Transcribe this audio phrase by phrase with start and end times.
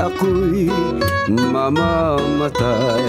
[0.00, 0.68] ako'y
[1.52, 3.06] mamamatay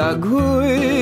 [0.00, 0.99] Tag hui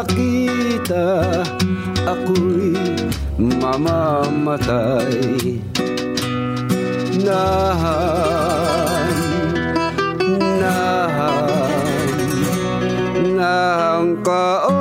[0.00, 1.04] nakita
[2.08, 2.72] ako'y
[3.36, 5.12] mamamatay
[7.20, 9.12] Nahan,
[10.56, 12.16] nahan,
[13.36, 14.79] nahan ka.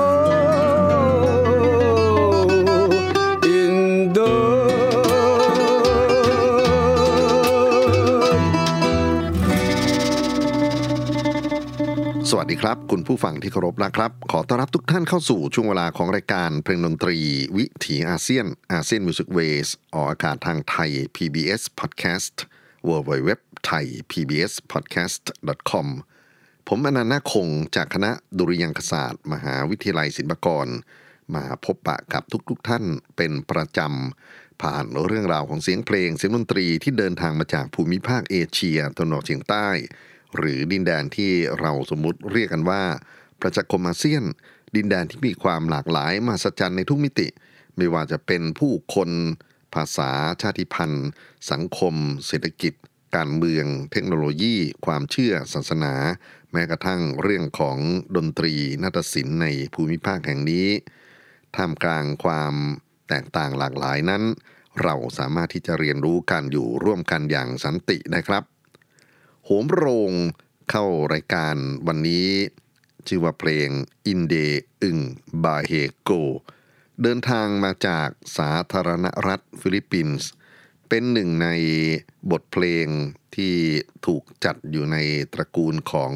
[12.32, 17.18] สวัสดีครับ คุณผู้ฟังที่เคารพนะครับ ขอต้อนรับทุกท่านเข้าสู่ช่วงเวลาของรายการเพลงดนตรี
[17.58, 22.36] วิถีอาเซียน ASEAN Music Ways ออกอากาศทางไทย PBS Podcast
[22.88, 23.30] w w w
[23.66, 25.24] ไทย PBS Podcast
[25.70, 25.88] com
[26.68, 30.68] ผมอานันท์นาคคงจากคณะดุริยางคศาสตร์ มหาวิทยาลัยศิลปากร
[31.36, 32.84] มาพบปะกับทุกๆท่าน
[33.16, 39.70] เป็นประจำ ผ่านเรื่องราวของเสียงเพลงเสียงดนตรีที่เดินทางมาจากภูมิภาคเอเชียตะวันออกเฉียงใต้
[40.38, 42.84] หรือดินแดนที่เราสมมุติเรียกกันว่า
[43.42, 44.24] ประชาคมอาเซียน
[44.76, 47.28] ดินแดนที่มีความหลากหลายมาสัจจันในทุกมิติ
[47.76, 49.10] ไม่ว่าจะเป็นผู้คน
[49.76, 50.12] ภาษา
[50.42, 51.10] ชาติพันธุ์
[51.52, 51.96] สังคม
[52.28, 52.74] เศรษฐกิจ
[53.16, 54.56] การเมือง เทคโนโลยี
[54.86, 55.94] ความเชื่อศาสนา
[56.52, 57.78] แม้กระทั่งเรื่องของ
[58.16, 58.54] ดนตรี
[58.84, 60.68] นาฏศิลป์ในภูมิภาคแห่งนี้
[61.56, 62.54] ท่ามกลางความ
[63.10, 64.24] แตกต่างหลากหลายนั้น
[64.84, 68.44] เราสามารถที่จะเรียนรู้การอยู่ร่วมกันอย่างสันติได้ครับ
[69.52, 70.14] โหมโรง
[70.70, 71.56] เข้ารายการ
[71.88, 72.30] วันนี้
[73.08, 73.70] ชื่อว่าเพลง
[74.08, 74.36] อินเด
[74.82, 74.98] อึง
[75.44, 76.12] บาเฮโก
[77.02, 80.30] เดินทางมาจากสาธารณรัฐฟิลิปปินส์
[80.88, 81.48] เป็นหนึ่งใน
[82.32, 82.88] บทเพลง
[83.36, 83.56] ที่
[84.06, 84.98] ถูกจัดอยู่ใน
[85.34, 86.14] ตระกูลของ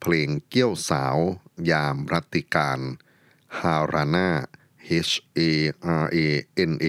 [0.00, 1.16] เพลงเกี้ยวสาว
[1.70, 2.78] ยามรัติการ
[3.58, 4.30] ฮารานา
[5.08, 5.40] H A
[6.02, 6.18] R A
[6.70, 6.86] N A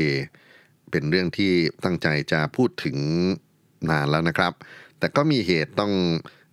[0.90, 1.54] เป็นเรื่องที่
[1.84, 2.98] ตั้งใจจะพูดถึง
[3.90, 4.54] นานแล้วนะครับ
[5.00, 5.94] แต่ก็มีเหตุต้อง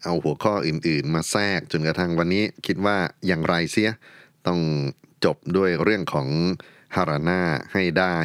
[0.05, 2.97] เอาหัวข้ออื่นๆ มาแทรกจนกระทั่งวันนี้คิดว่า
[3.27, 3.91] อย่างไรเสีย
[4.47, 4.61] ต้อง
[5.25, 6.29] จบด้วยเรื่องของ
[6.97, 7.41] ฮารานา
[7.73, 8.17] ให้ได้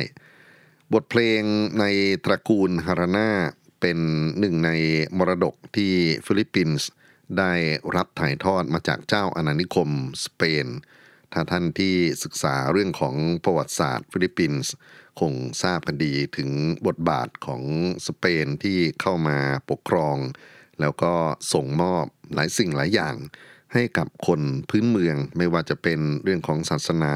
[0.93, 1.41] บทเพลง
[1.79, 1.85] ใน
[2.25, 3.29] ตระกูลฮารานา
[3.81, 3.97] เป็น
[4.39, 4.71] หนึ่งใน
[5.17, 5.93] มรดกที่
[6.25, 6.87] ฟิลิปปินส์
[7.37, 7.53] ได้
[7.95, 9.89] รับถ่ายทอดมาจากเจ้าอาณานิคม
[10.25, 10.67] สเปน
[11.33, 14.71] ถ้าท่านที่ศึกษาเรื่องของประวัติศาสตร์ฟิลิปปินส์
[15.21, 15.33] คง
[15.63, 16.49] ทราบกันดีถึง
[16.87, 17.63] บทบาทของ
[18.07, 19.37] สเปนที่เข้ามา
[19.69, 20.17] ปกครอง
[20.79, 21.13] แล้วก็
[21.53, 23.15] ส่งมอบหลายสิ่งหลายอย่าง
[23.73, 27.15] ให้กับคนพื้นเมืองไม่ว่าจะเป็นเรื่องของศาสนา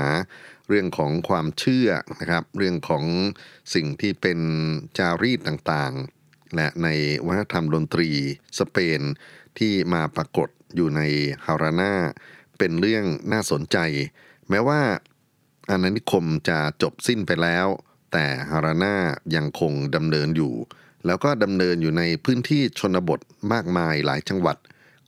[0.70, 3.04] เรื่องของความเชื่อนะครับ เรื่องของ
[3.74, 4.40] สิ่งที่เป็น
[4.98, 6.88] จารีตต่างๆ และใน
[7.26, 8.10] วัฒนธรรมดนตรี
[8.60, 9.02] สเปน
[9.60, 11.02] ที่มาปรากฏอยู่ใน
[11.46, 11.94] ฮารานา
[12.58, 13.78] เป็นเรื่องน่าสนใจ
[14.50, 14.82] แม้ว่า
[15.70, 17.68] อาณานิคมจะจบสิ้นไปแล้ว
[18.18, 18.96] แต่ฮารานา
[19.36, 20.54] ยังคงดำเนินอยู่
[21.06, 23.20] แล้วก็ดำเนินอยู่ในพื้นที่ชนบท
[23.54, 24.58] มากมายหลายจังหวัด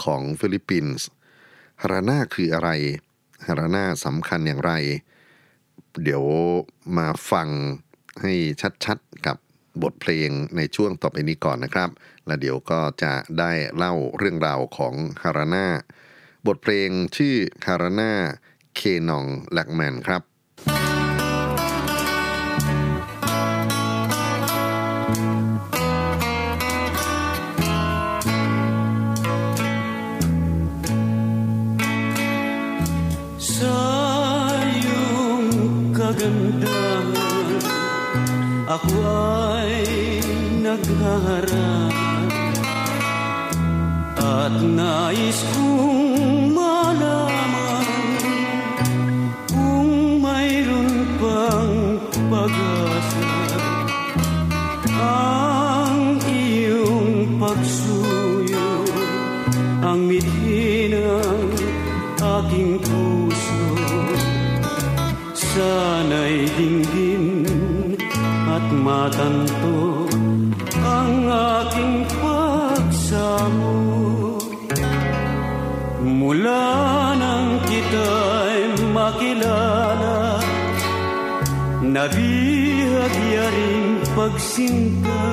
[0.03, 1.05] ของฟิลิปปินส์
[1.81, 2.69] ฮารานาคืออะไร
[3.45, 4.71] ฮารานาสำคัญอย่างไร
[6.03, 6.23] เดี๋ยว
[6.97, 7.49] มาฟัง
[8.21, 8.33] ให้
[8.85, 9.37] ชัดๆกับ
[9.83, 11.89] บทเพลงในช่วงต่อไปนี้ก่อนนะครับ
[12.25, 14.93] แล้วเดี๋ยวก็จะได้เล่าเรื่องราวของ
[15.23, 15.67] ฮารานา
[16.47, 17.35] บทเพลงชื่อ
[17.67, 18.11] ฮารานา
[18.75, 20.21] เคนองแลกแมนครับ
[36.37, 37.65] kagandahan
[38.67, 38.95] Ako
[39.57, 39.73] ay
[40.61, 41.95] naghaharap
[44.17, 46.06] At nais kong
[69.07, 70.03] at matanto
[70.83, 73.79] Ang aking pagsamo.
[76.03, 76.67] Mula
[77.15, 80.43] nang kita'y makilala
[81.87, 85.23] Nabihagyaring pagsinta.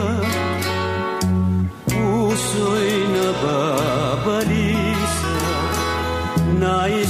[1.91, 5.35] Puso'y nababalisa
[6.63, 7.04] Nais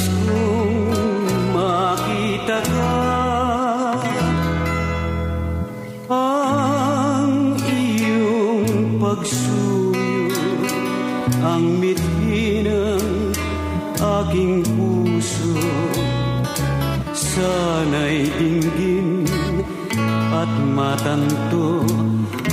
[21.05, 21.85] matanto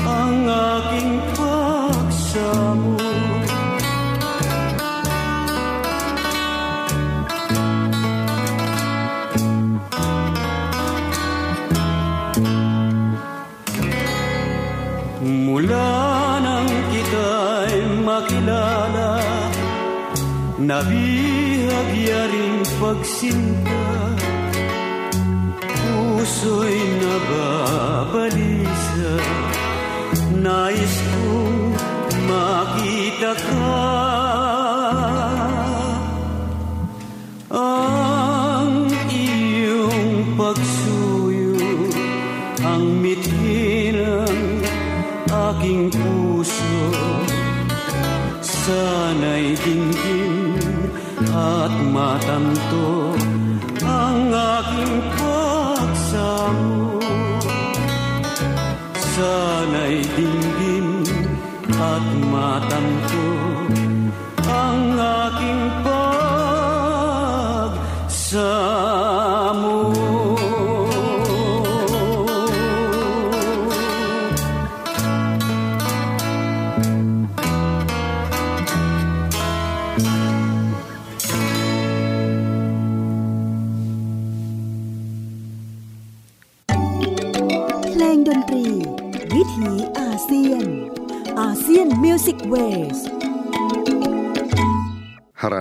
[0.03, 3.00] Ang aking pagsamo.
[15.24, 15.96] Mula
[16.43, 19.15] nang kita'y makilala
[20.60, 23.88] Nabihagyaring pagsinta.
[25.72, 27.00] Puso'y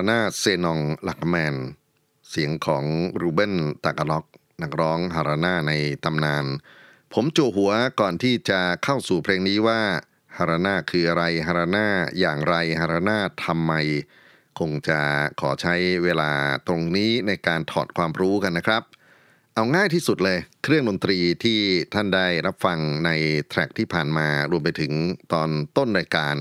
[0.00, 1.56] รานาเซนองลักแมน
[2.30, 2.84] เสียงของ
[3.20, 3.54] รูเบน
[3.84, 4.24] ตากาล็อก
[4.62, 5.72] นักร้องฮารานาใน
[6.04, 6.44] ตำนาน
[7.12, 9.80] ผมจูหัวก่อนที่จะเข้าสู่เพลงนี้ว่า
[10.36, 11.86] ฮารานาคืออะไรฮารานา
[12.20, 13.72] อย่างไรฮารานาทำไม
[14.58, 15.00] คงจะ
[15.40, 16.30] ขอใช้เวลา
[16.66, 18.82] ตรงนี้ในการถอดความรู้กันนะครับ
[19.54, 21.58] เอาง่ายที่สุดเลย เครื่องดนตรีที่
[21.94, 23.10] ท่านได้รับฟังใน
[23.48, 24.92] แทร็กที่ผ่านมารวมไปถึง
[25.32, 26.36] ตอนต้นรายการ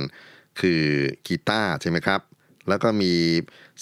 [0.62, 0.84] คือ
[1.28, 2.22] กีตาร์ใช่ไหมครับ
[2.70, 3.14] แล้วก็มี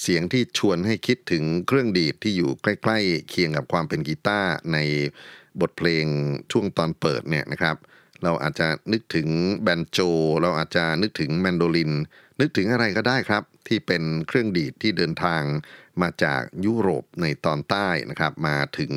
[0.02, 4.78] เสียงที่ชวนให้คิดถึงเครื่องดีดที่อยู่ใกล้ๆ เคียงกับความเป็นกีตาร์ใน
[5.62, 6.06] บทเพลง
[6.52, 7.76] ช่วงตอนเปิดเนี่ยนะครับ
[8.24, 9.28] เราอาจจะนึกถึง
[9.64, 10.00] แบนโจ
[10.42, 11.92] เราอาจจะนึกถึงแมนโดลิน
[12.40, 15.44] นึกถึงอะไรก็ได้ครับ ที่เป็นเครื่องดีดที่เดินทาง
[16.02, 18.94] มาจากยุโรปในตอนใต้นะครับ มาถึง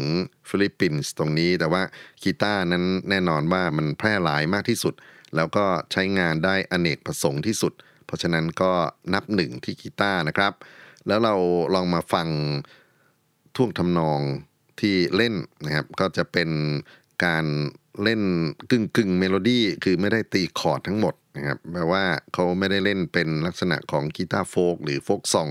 [0.48, 1.82] ฟิลิปปินส์ตรงนี้แต่ว่า
[2.22, 4.94] กีตาร์นั้นแน่นอนว่ามันแพร่หลายมากที่สุด
[5.36, 7.72] แล้วก็ใช้งานได้อเนกประสงค์ที่สุด
[8.10, 8.72] เพราะฉะนั้นก็
[9.14, 10.52] นับหนึ่งที่กีตาร์นะครับ
[11.06, 11.34] แล้วเรา
[11.74, 12.28] ลองมาฟัง
[13.56, 14.20] ท่วงทำนอง
[14.80, 16.50] ที่เล่นนะครับ ก็จะเป็น
[17.24, 17.44] การ
[18.02, 18.22] เล่น
[18.70, 25.50] กึ่งกึ่งเมโลดี้คือไม่ได้ตีคอร์ดทั้งหมดนะครับแปลว่าเขาไม่ได้เล่นเป็นลักษณะของกีตาร์ folk หรือ folk song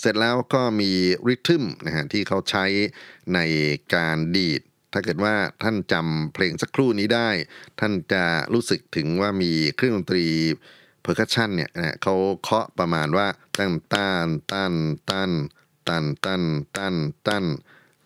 [0.00, 0.90] เสร็จแล้วก็มี
[1.28, 2.64] rhythm นะฮะที่เขาใช้
[3.34, 3.38] ใน
[3.94, 7.30] การดีด ถ้าเกิดว่าท่านจำเพลงสักครู่นี้ได้
[7.80, 10.26] ท่านจะรู้สึกถึงว่ามีเครื่องดนตรี
[11.02, 11.70] percussion เนี่ย
[12.02, 14.74] เขาเคาะประมาณว่าตั้นต้านต้าน
[15.10, 15.32] ต้าน
[15.88, 16.42] ตันตัน
[16.76, 16.94] ตัน
[17.26, 17.44] ตัน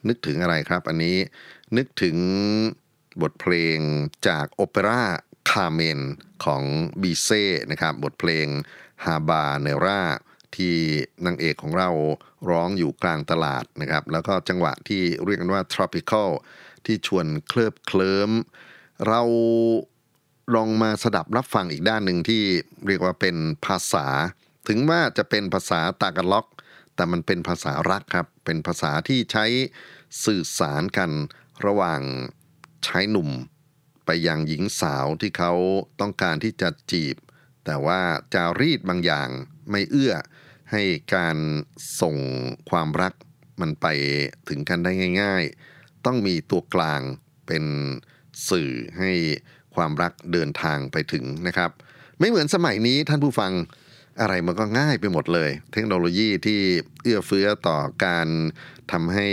[0.08, 1.16] นึกถึงอะไรครับ อันนี้
[1.76, 2.16] นึกถึง
[3.22, 3.78] บทเพลง
[4.28, 5.02] จากโอเปร่า
[5.50, 6.00] Carmen
[6.44, 6.62] ของ
[7.02, 8.46] บีเซ่นะครับ บทเพลง
[9.04, 10.02] ฮาบาเนรา
[10.56, 10.76] ที่
[11.26, 11.90] นางเอกของเรา
[12.50, 16.30] ร้องอยู่กลางตลาดนะครับ แล้วก็จังหวะที่เรียกกันว่า tropical
[16.86, 18.30] ที่ชวนเคลิบเคลิ้ม
[19.06, 19.22] เรา
[20.54, 22.42] ลองมาสดับรับฟังอีกด้านหนึ่งที่
[22.86, 23.36] เรียกว่าเป็น
[23.66, 24.06] ภาษา
[24.68, 26.46] ถึงว่าจะเป็นภาษาตากาล็อก
[26.94, 29.44] แต่มันเป็นภาษารักครับ เป็นภาษาที่ใช้
[30.24, 31.10] สื่อสารกัน
[31.66, 32.00] ระหว่าง
[32.86, 33.30] ชายหนุ่ม
[34.06, 35.52] ไปยังหญิงสาวที่เขา
[36.00, 37.16] ต้องการที่จะจีบ
[37.64, 38.00] แต่ว่า
[38.34, 39.28] จารีตบางอย่าง
[39.70, 40.14] ไม่เอื้อ
[40.72, 40.82] ให้
[41.14, 41.36] การ
[42.00, 42.16] ส่ง
[42.70, 43.12] ความรัก
[43.60, 43.86] มันไป
[44.48, 44.90] ถึงกันได้
[45.22, 47.00] ง่าย ๆ ต้องมีตัวกลาง
[47.46, 47.64] เป็น
[48.50, 49.12] สื่อให้
[49.76, 51.70] ความรักเดินทางไปถึงนะครับ
[52.18, 53.52] ไม่เหมือนสมัยนี้ท่านผู้ฟัง
[54.20, 56.60] อะไรมันก็ง่ายไปหมดเลย เทคโนโลยีที่
[57.02, 58.28] เอื้อเฟื้อต่อการ
[58.92, 59.28] ทำให้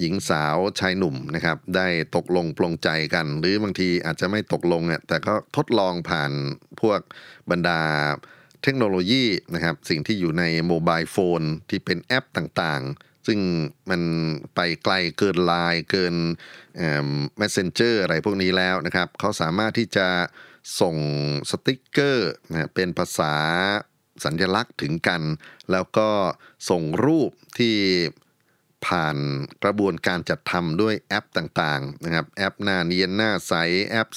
[0.00, 6.30] หญิงสาวชายหนุ่มนะครับ ได้ตกลงปลงใจกัน หรือบางทีอาจจะไม่ตกลงอะแต่ก็ทดลองผ่าน
[6.80, 7.00] พวก
[7.50, 7.80] บรรดา
[8.62, 9.24] เทคโนโลยี
[9.54, 13.38] นะครับ สิ่งที่อยู่ใน mobile phone ที่เป็นแอปต่างๆ ซึ่ง
[13.90, 14.02] มัน
[14.54, 16.14] ไปไกลเกินไลน์เกิน
[17.38, 20.08] Messenger อะไรพวกนี้แล้วนะครับ เขาสามารถที่จะ
[20.80, 20.96] ส่ง
[21.50, 23.34] สติกเกอร์นะเป็นภาษา
[24.24, 25.22] สัญลักษณ์ถึงกัน
[25.72, 26.08] แล้วก็
[26.70, 27.76] ส่งรูปที่
[28.86, 29.16] ผ่าน
[29.64, 33.54] กระบวนการจัดทำด้วยแอปต่างๆนะครับแอปหน้าเนียนหน้าใส
[33.88, 34.08] แอป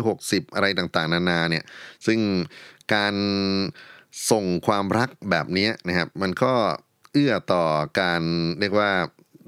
[0.00, 1.64] 360 อะไรต่างๆ นานาเนี่ย
[2.06, 2.20] ซึ่ง
[2.94, 3.14] การ
[4.30, 6.54] ส่งความรักแบบนี้นะครับมันก็
[7.12, 7.64] เอื้อต่อ
[8.00, 8.22] การ
[8.60, 8.90] เรียกว่า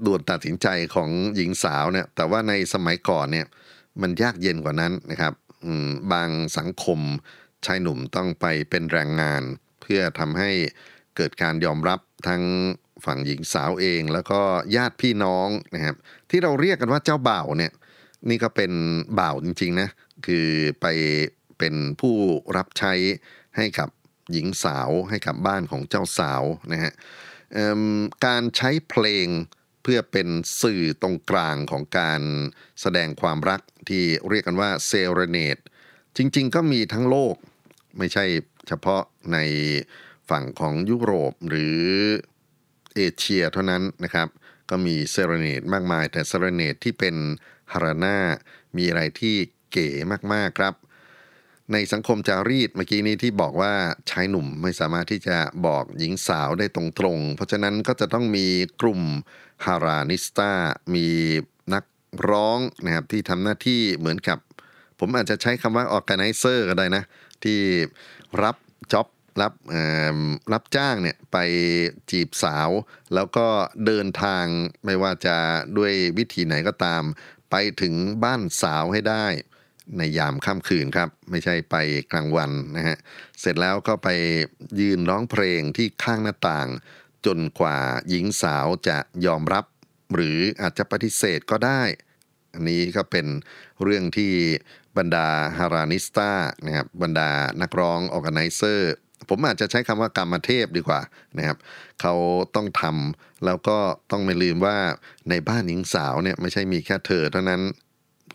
[0.07, 3.47] ด่วนตัดสินใจของหญิงสาวเนี่ยแต่ว่าในสมัยก่อนเนี่ย
[4.01, 5.33] มันยากเย็นกว่านั้นนะครับ
[6.13, 7.01] บางสังคม
[7.67, 9.43] ชายหนุ่มต้องไปเป็นแรงงาน
[9.81, 10.51] เพื่อทำให้
[11.17, 12.43] เกิดการยอมรับทั้ง
[13.05, 14.41] ฝั่งหญิงสาวเอง แล้วก็
[14.77, 15.97] ญาติพี่น้องนะครับ
[16.31, 17.73] ที่เราเรียกกันว่าเจ้าบ่าวเนี่ย
[18.29, 18.73] นี่ก็เป็น
[19.21, 19.89] บ่าวจริงๆนะ
[20.27, 20.49] คือ
[20.81, 20.87] ไป
[21.59, 22.17] เป็นผู้
[22.57, 22.93] รับใช้
[23.57, 23.89] ให้กับ
[24.33, 26.43] หญิงสาวให้กับบ้านของเจ้าสาว
[26.73, 26.93] นะฮะ
[28.27, 29.29] การใช้เพลง
[29.83, 30.29] เพื่อเป็น
[30.63, 32.23] สื่อตรงกลางของการ
[32.81, 35.59] แสดงความรักที่เรียกกันว่าเซเรเนต
[36.17, 37.37] จริง ๆ ก็มีทั้งโลก
[37.99, 38.25] ไม่ใช่
[38.69, 39.39] เฉพาะใน
[40.31, 41.79] ฝั่งของยุโรปหรือ
[42.95, 44.29] เอเชียเท่านั้นนะครับ
[44.71, 47.17] ก็มีเซเรเนตมากมาย แต่เซเรเนตที่เป็น
[47.73, 48.19] ฮาราน่า
[48.77, 49.37] มีอะไรที่
[49.73, 49.89] เก๋
[50.33, 50.75] มากๆครับ
[51.73, 53.73] ในสังคมจารีตเมื่อกี้นี้ที่บอกว่า
[54.11, 56.83] ชายหนุ่มไม่สามารถที่จะบอกหญิงสาวได้ตร
[57.17, 58.47] งๆ เพราะฉะนั้นก็จะต้องมี
[58.83, 59.01] กลุ่ม
[59.65, 60.51] ฮารานิสตา
[60.95, 61.07] มี
[61.75, 61.85] นัก
[62.31, 64.39] ร้องนะครับที่ทำหน้าที่เหมือนกับ
[64.99, 67.05] ผมอาจจะใช้คำว่าออ g a ไนเซอร์ก็ได้นะ
[67.45, 67.61] ที่
[68.43, 68.57] รับ
[68.93, 69.09] จ็อบ
[69.41, 69.53] รับ
[70.53, 71.37] รับจ้างเนี่ยไป
[72.11, 72.69] จีบสาว
[73.15, 73.47] แล้วก็
[73.87, 74.45] เดินทาง
[74.85, 75.37] ไม่ว่าจะ
[75.79, 77.03] ด้วยวิธีไหนก็ตาม
[77.51, 77.95] ไปถึง
[78.25, 79.27] บ้านสาวให้ได้
[79.99, 81.77] ในยามค่ำคืนครับ ไม่ใช่ไป
[82.13, 82.97] กลางวันนะฮะ
[83.41, 84.09] เสร็จแล้วก็ไป
[84.81, 86.69] ยืนร้องเพลงที่ข้างหน้าต่าง
[87.27, 87.77] จนกว่า
[88.09, 89.65] หญิงสาวจะยอมรับ
[90.15, 91.83] หรืออาจจะปฏิเสธก็ได้
[92.55, 93.27] อันนี้ก็เป็น
[93.83, 94.33] เรื่องที่
[94.97, 96.31] บรรดาฮารานิสตา
[96.65, 97.31] นะครับบรรดา
[97.63, 98.95] นักร้องออแกไนเซอร์
[99.29, 101.01] ผมอาจจะใช้คำว่ากรรมเทพดีกว่า
[101.39, 101.59] นะครับ
[102.01, 102.15] เขา
[102.55, 103.79] ต้องทำแล้วก็
[104.11, 104.77] ต้องไม่ลืมว่า
[105.31, 107.63] ในบ้านหญิงสาวเนี่ยไม่ใช่มีแค่เธอเท่านั้น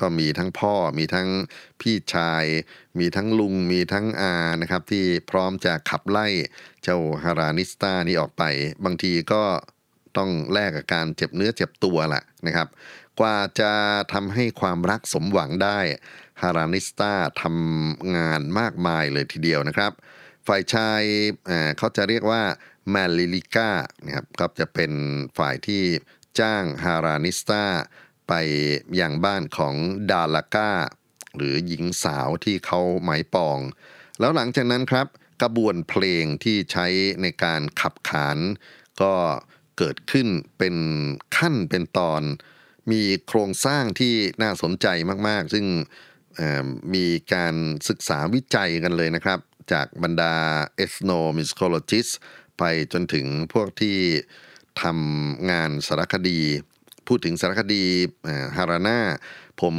[0.01, 1.29] ก็มีทั้งพ่อมีทั้ง
[1.81, 2.45] พี่ชาย
[2.99, 6.27] มีทั้งลุงมีทั้งอานะครับ ที่พร้อมจะขับไล่
[6.83, 8.43] เจ้า haranista นี้ออกไป
[8.85, 9.43] บางทีก็
[10.17, 12.67] ต้องแลกกับการเจ็บเนื้อเจ็บตัวแหละนะครับ
[13.19, 13.73] กว่าจะ
[14.13, 15.79] ทำให้ความรักสมหวังได้
[16.41, 19.91] haranista ทำงานมากมายเลยทีเดียวนะครับ
[20.47, 21.01] ฝ่ายชาย
[21.77, 22.41] เขาจะเรียกว่า
[22.91, 23.71] manliligaw
[24.05, 24.91] นะครับก็จะเป็น
[25.37, 25.83] ฝ่ายที่
[26.39, 27.63] จ้าง haranista
[28.29, 28.33] ไป
[28.99, 29.75] ยังบ้านของ
[30.11, 30.71] ดาลาก้า
[31.35, 33.59] หรือหญิงสาวที่เขาหมายปอง
[34.19, 35.07] แล้วหลังจากนั้นครับ
[35.41, 36.87] กระบวนเพลงที่ใช้
[37.21, 38.37] ในการขับขาน
[39.01, 39.13] ก็
[39.77, 40.75] เกิดขึ้นเป็น
[41.37, 42.21] ขั้นเป็นตอน
[42.91, 44.87] มีโครงสร้างที่น่าสนใจ
[45.27, 45.65] มาก ๆ ซึ่ง
[46.93, 47.55] มีการ
[47.89, 49.39] ศึกษาวิจัยกันเลยนะครับ
[49.71, 50.35] จากบรรดา
[50.85, 52.11] ethnomusicologist
[52.59, 53.97] ไปจนถึงพวกที่
[54.81, 56.41] ทำงานสารคดี
[57.09, 57.83] พูดถึงสารคดี
[58.57, 58.99] ฮาราน่า
[59.61, 59.75] ผม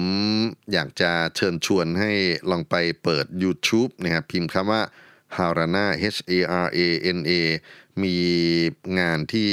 [0.73, 2.13] อยากจะเชิญชวนให้
[2.51, 4.83] ลองไปเปิด YouTube นะครับพิมพ์คำว่า
[5.37, 5.85] ฮาราน่า
[6.15, 6.33] H A
[6.65, 6.81] R A
[7.17, 7.33] N A
[8.03, 8.17] มี
[8.99, 9.51] งานที่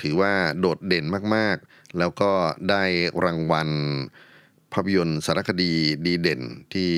[0.00, 2.32] ถือว่าโดดเด่นมากๆ แล้วก็
[2.70, 2.84] ได้
[3.24, 3.68] รางวัล
[4.72, 5.72] ภาพยนตร์สารคดี
[6.06, 6.40] ดีเด่น
[6.74, 6.92] ที่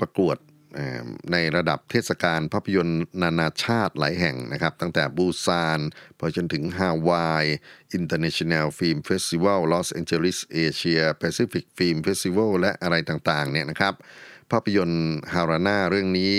[0.00, 0.36] ประกวด
[1.32, 5.80] ในระดับเทศกาลภาพยนตร์นานาชาติหลายแห่งนะครับ ตั้งแต่บูซาน
[6.16, 7.44] ไปจนถึงฮาวาย
[7.98, 13.94] International Film Festival Los Angeles Asia Pacific Film Festival และอะไรต่างๆเนี่ยนะครับ
[14.50, 16.36] ภาพยนตร์ฮาราน่าเรื่องนี้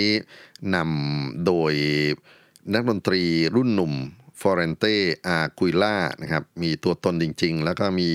[0.74, 1.74] นำโดย
[2.74, 3.22] นักดนตรี
[3.56, 3.94] รุ่นหนุ่ม
[4.40, 4.96] ฟอร์เรนเต้
[5.26, 8.10] อาคุยล่านะครับมีตัวตนจริงๆ แล้วก็มี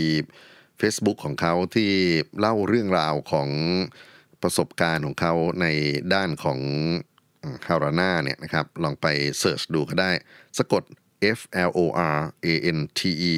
[0.81, 1.91] Facebook ของเขาที่
[2.39, 3.49] เล่าเรื่องราวของ
[4.41, 5.65] ประสบการณ์ของเขาใน
[6.13, 6.59] ด้านของ
[7.67, 9.07] ฮาราน่าเนี่ยนะครับ ลองไป
[9.39, 10.11] เสิร์ชดูก็ได้
[10.57, 10.83] สะกด
[11.37, 11.79] F L O
[12.15, 13.01] R A N T
[13.33, 13.35] E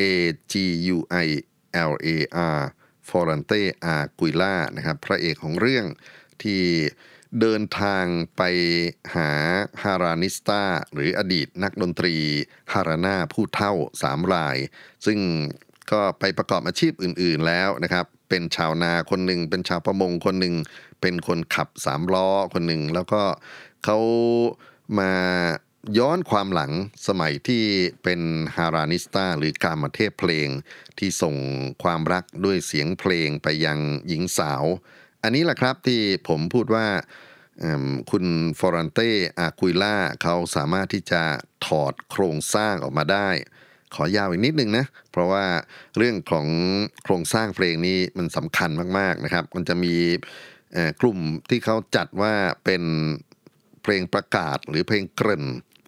[0.00, 0.02] A
[0.52, 0.54] G
[0.94, 1.26] U I
[1.90, 2.08] L A
[2.56, 2.58] R
[3.08, 5.84] ฟอรันเต้อากุยล่านะครับ พระเอกของเรื่อง
[6.42, 6.62] ที่
[7.40, 8.04] เดินทาง
[8.36, 8.42] ไป
[9.14, 9.30] หา
[9.82, 10.62] ฮารานิสตา
[10.94, 12.16] หรืออดีตนักดนตรี
[12.72, 14.56] ฮาราน่าผู้เท่าสามราย
[15.06, 15.18] ซึ่ง
[15.92, 20.54] ก็ไปประกอบอาชีพอื่นๆแล้วนะครับ เป็นชาวนาคนหนึ่ง เป็นชาวประมงคนหนึ่ง
[21.00, 23.22] เป็นคนขับสามล้อคนหนึ่ง แล้วก็
[23.84, 23.98] เขา
[24.98, 25.12] มา
[25.98, 26.72] ย้อนความหลัง
[27.08, 27.64] สมัยที่
[28.02, 28.20] เป็น
[28.56, 30.48] ฮารานิสตาหรือการมาเทพเพลง
[30.98, 31.36] ที่ส่ง
[31.82, 34.64] ความรักด้วยเสียงเพลงไปยังหญิงสาว
[35.22, 36.86] อันนี้แหละครับที่ผมพูดว่า
[38.10, 38.24] คุณ
[38.60, 41.22] ฟอรันเต้อาคุยล่าเขาสามารถที่จะ
[41.66, 43.28] ถอดโครงสร้างออกมาได้
[43.94, 45.44] ขอยาวอีกนิดนึงนะ เพราะว่า
[45.96, 46.46] เรื่องของ
[47.04, 49.94] โครงสร้างเพลงนี้มันสำคัญมาก ๆนะครับ มันจะมี
[51.00, 51.18] กลุ่ม
[51.50, 52.32] ที่เขาจัดว่า
[52.64, 52.82] เป็น
[53.82, 55.44] เพลงประกาศหรือเพลงเกริ่น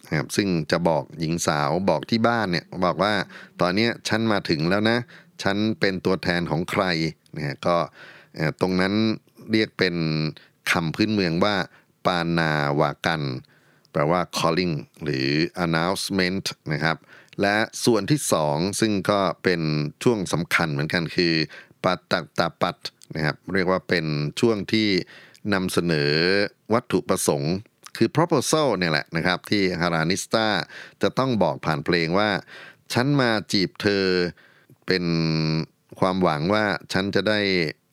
[0.09, 3.15] นะครับซึ่งจะบอกหญิงสาวบอกที่บ้านเนี่ยบอกว่า
[3.61, 4.99] ตอนนี้ฉันมาถึงแล้วนะ
[5.43, 6.85] ฉันเป็นตัวแทนของใคร
[7.35, 7.77] เนี่ยก็
[8.61, 8.95] ตรงนั้น
[9.51, 9.95] เรียกเป็น
[10.71, 11.55] คำพื้นเมืองว่า
[12.07, 13.23] ปานาวากัน
[13.93, 15.29] แปลว่า calling หรือ
[15.65, 16.97] announcement นะครับ
[17.41, 19.61] และส่วนที่สองซึ่งก็เป็น
[20.03, 21.35] ช่วงสำคัญเหมือนกันคือ
[21.85, 22.77] ปัตตตาปัต
[23.15, 24.07] นะครับเรียกว่าเป็น
[24.41, 24.89] ช่วงที่
[25.55, 26.13] นำเสนอ
[26.75, 27.55] วัตถุประสงค์
[27.97, 30.47] คือ proposal เนี่ยแหละนะครับ ที่ฮารานิสตา
[31.03, 32.31] จะต้องบอกผ่านเพลงว่า
[32.93, 34.05] ฉันมาจีบเธอ
[34.87, 35.05] เป็น
[36.01, 37.41] ความหวังว่าฉันจะได้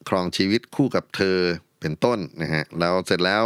[0.09, 1.37] ครองชีวิตคู่กับเธอ
[1.81, 3.43] เป็นต้นนะฮะแล้วเสร็จแล้ว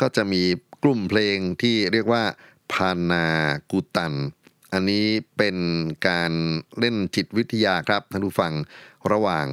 [0.00, 0.42] ก็จะมี
[0.82, 2.24] กลุ่มเพลงที่เรียกว่า
[2.72, 3.26] พานา
[3.70, 4.14] กุตัน
[4.72, 5.06] อันนี้
[5.36, 5.56] เป็น
[6.08, 6.32] การ
[6.78, 8.52] เล่นจิตวิทยาครับท่านผู้ฟัง
[9.12, 9.46] ระหว่าง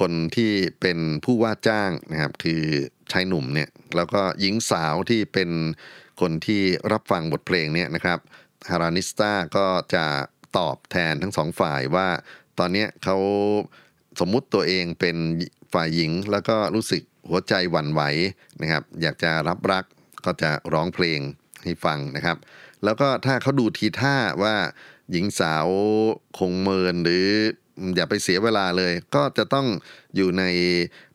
[0.00, 2.62] คนที่เป็นผู้ว่าจ้างนะครับคือ
[3.12, 5.50] ชายหนุ่มเนี่ยแล้วก็หญิงสาวที่เป็น
[6.20, 8.18] คนที่รับฟังบทเพลงเนี่ยนะครับ
[8.70, 10.06] ฮารานิสตาก็จะ
[10.58, 12.08] ตอบแทนทั้งสองฝ่ายว่า
[12.58, 13.16] ตอนนี้เขา
[14.20, 15.16] สมมุติตัวเองเป็น
[15.74, 18.02] ฝ่ายหญิง แล้วก็รู้สึกหัวใจหวั่นไหว
[18.62, 19.84] นะครับ อยากจะรับรัก
[20.24, 21.20] ก็จะร้องเพลง
[21.64, 22.36] ให้ฟังนะครับ
[22.84, 24.54] แล้วก็ถ้าเขาดูทีท่าว่า
[25.10, 25.66] หญิงสาว
[26.38, 27.26] คงเมินหรือ
[27.96, 29.66] อย่าไปเสียเวลาเลย ก็จะต้อง
[30.16, 30.44] อยู่ใน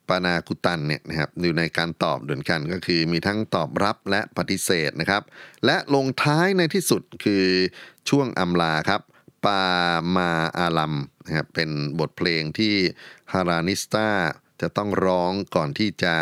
[0.07, 5.23] ปานาคุตันเนี่ยนะครับอยู่ในการตอบเหมือนกันก็คือมีทั้งตอบรับและปฏิเสธนะครับ
[5.65, 7.45] และลงท้ายในที่สุดคือ
[8.09, 9.01] ช่วงอำลาครับ
[9.45, 9.63] ปา
[10.15, 10.93] มาอาลัม
[11.25, 12.75] นะครับเป็นบทเพลงที่
[13.33, 14.09] ฮารานิสตา
[14.61, 16.15] จะต้องร้องก่อนที่จะ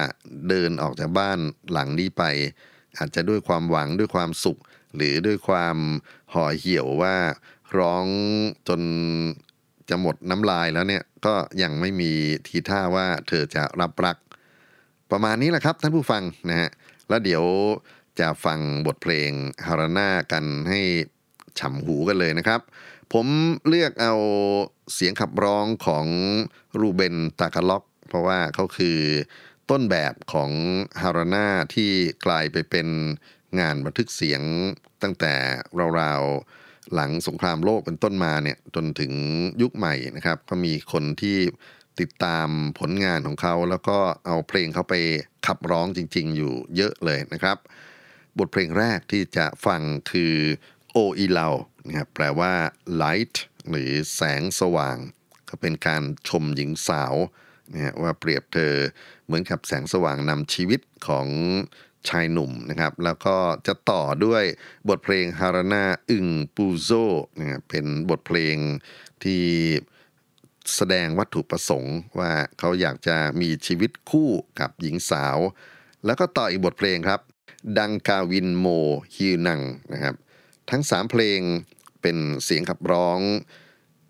[0.49, 1.39] เดินออกจากบ้าน
[1.71, 2.23] หลังนี้ไป
[2.97, 4.59] อาจจะด้วยความหวังด้วยความสุข
[4.97, 5.77] หรือด้วยความ
[6.33, 7.15] ห่อเหี่ยวว่า
[7.77, 8.05] ร้อง
[8.67, 8.81] จน
[9.89, 12.11] จะหมดน้ำลายแล้วเนี่ยก็ยังไม่มี
[12.47, 14.17] ทีท่าว่าเธอจะรับรัก
[15.11, 16.69] ประมาณนี้แหละครับท่านผู้ฟังนะฮะ
[17.09, 17.43] แล้วเดี๋ยว
[18.19, 19.31] จะฟังบทเพลง
[19.65, 20.79] ฮาราน่ากันให้
[21.59, 22.61] ฉ่ำหูกันเลยนะครับ
[23.13, 23.27] ผม
[23.67, 24.13] เลือกเอา
[24.93, 26.05] เสียงขับร้องของ
[26.79, 28.99] รูเบนตากาล็อก เพราะว่าเขาคือ
[29.69, 30.51] ต้นแบบของ
[31.01, 31.91] ฮาราน่าที่
[32.25, 32.87] กลายไปเป็น
[33.59, 34.41] งานบันทึกเสียง
[35.03, 35.33] ตั้งแต่
[36.01, 39.13] ราวๆหลังสงครามโลกเป็นต้นมาเนี่ยจนถึง
[39.61, 41.37] ยุคใหม่นะครับ ก็มีคนที่
[41.99, 42.47] ติดตาม
[42.79, 44.95] ผลงานของเขา แล้วก็เอาเพลงเขาไป
[45.47, 47.57] ขับร้องจริง ๆ อยู่เยอะเลยนะครับ
[48.37, 49.81] บทเพลงแรกที่จะฟัง
[50.11, 50.35] คือ
[50.91, 51.47] โออีเลา
[51.87, 52.53] นะครับแปลว่า
[53.01, 53.35] light
[53.69, 54.97] หรือแสงสว่าง
[55.49, 57.15] ก็เป็นการชมหญิงสาว
[57.73, 58.73] นะว่าเปรียบเธอ
[59.25, 61.27] เหมือนกับแสงสว่างนำชีวิตของ
[62.09, 64.43] ชายหนุ่มนะครับ แล้วก็จะต่อด้วย
[64.89, 66.89] บทเพลงฮารานาอึงปูโซ
[67.39, 68.55] นะเป็นบทเพลง
[69.23, 69.43] ที่
[70.75, 74.29] แสดงวัตถุประสงค์ว่าเขาอยากจะมีชีวิตคู่
[74.59, 75.37] กับหญิงสาว
[76.05, 77.21] แล้วก็ต่ออีกบทเพลงครับ
[77.79, 78.67] Dungawin Mo
[79.15, 79.61] Hirang
[79.93, 80.15] นะครับ
[80.69, 81.39] ทั้งสามเพลง
[82.01, 83.19] เป็นเสียงขับร้อง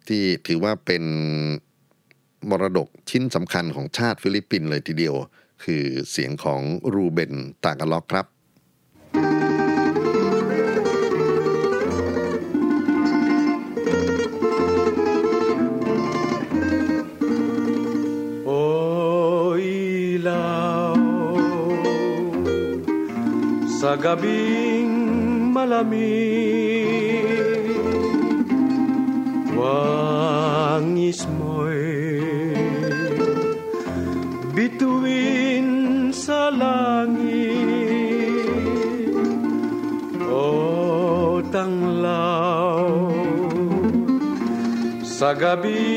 [0.08, 1.04] ที่ถือว่าเป็น
[2.50, 5.16] มรดกชิ้นสำคัญของชาติฟิลิปปินส์เลยทีเดียว
[5.64, 6.62] คือเสียงของ
[6.94, 8.26] รูเบนตากาล็อกครับ
[18.48, 20.98] O ilaw
[23.80, 24.92] sa gabing
[25.56, 26.27] malamig
[45.48, 45.97] cabina.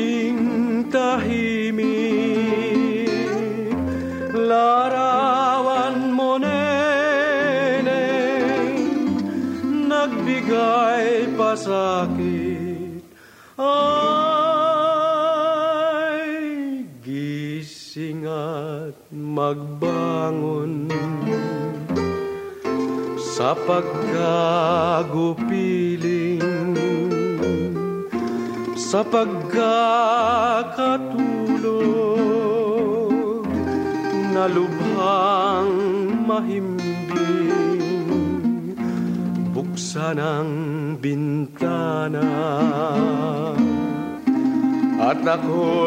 [45.53, 45.80] Oh.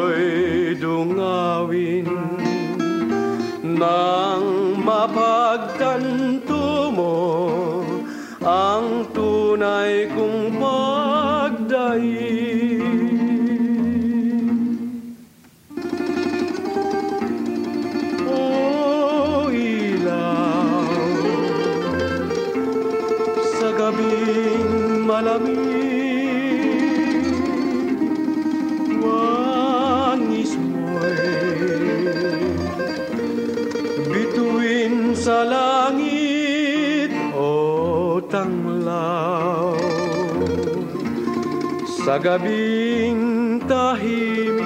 [42.04, 44.60] Sa gabing tahimik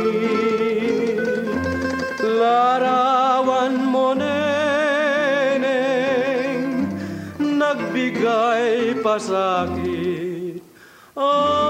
[2.19, 5.63] larawan mo neneng
[7.39, 10.59] nagbigay pasakit
[11.15, 11.63] ay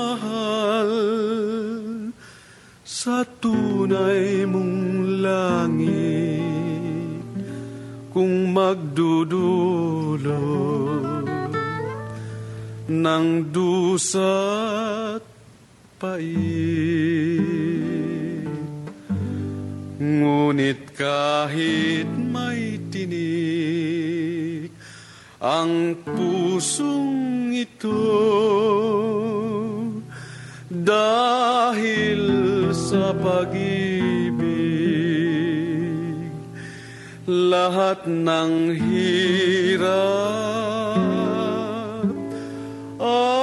[2.81, 6.41] sa tunay mong langit.
[8.09, 10.25] Kung magdudulot
[12.89, 15.21] ng dusa't
[16.01, 17.37] pait.
[20.01, 24.20] Ngunit kahit may tinig
[25.41, 27.97] Ang pusong ito
[30.69, 32.21] Dahil
[32.77, 34.37] sa pag-ibig
[37.25, 39.81] Lahat ng hirap
[43.01, 43.40] Ay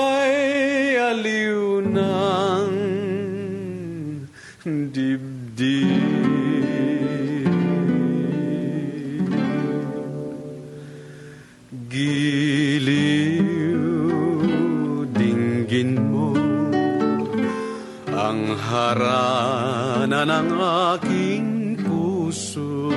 [18.69, 20.51] harana ng
[20.93, 22.93] aking puso.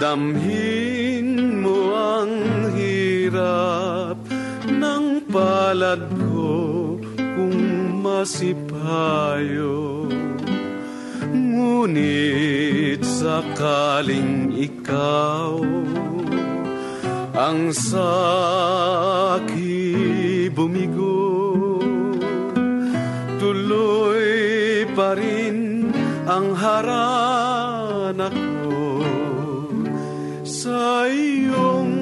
[0.00, 2.32] Damhin mo ang
[2.72, 4.16] hirap
[4.66, 7.60] ng palad ko kung
[8.00, 10.08] masipayo.
[11.32, 15.60] Ngunit sakaling ikaw
[17.32, 18.12] ang saki
[20.52, 21.11] bumigo
[24.92, 25.88] pa rin
[26.28, 29.00] ang harana ko
[30.44, 31.96] sa iyong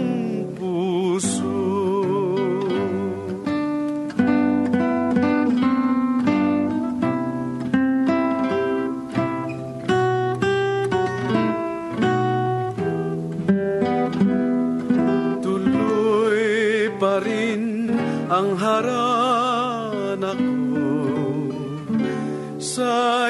[0.59, 1.62] puso.
[15.38, 16.42] Tuloy
[16.98, 17.94] pa rin
[18.26, 20.60] ang harana ko
[22.70, 23.26] sa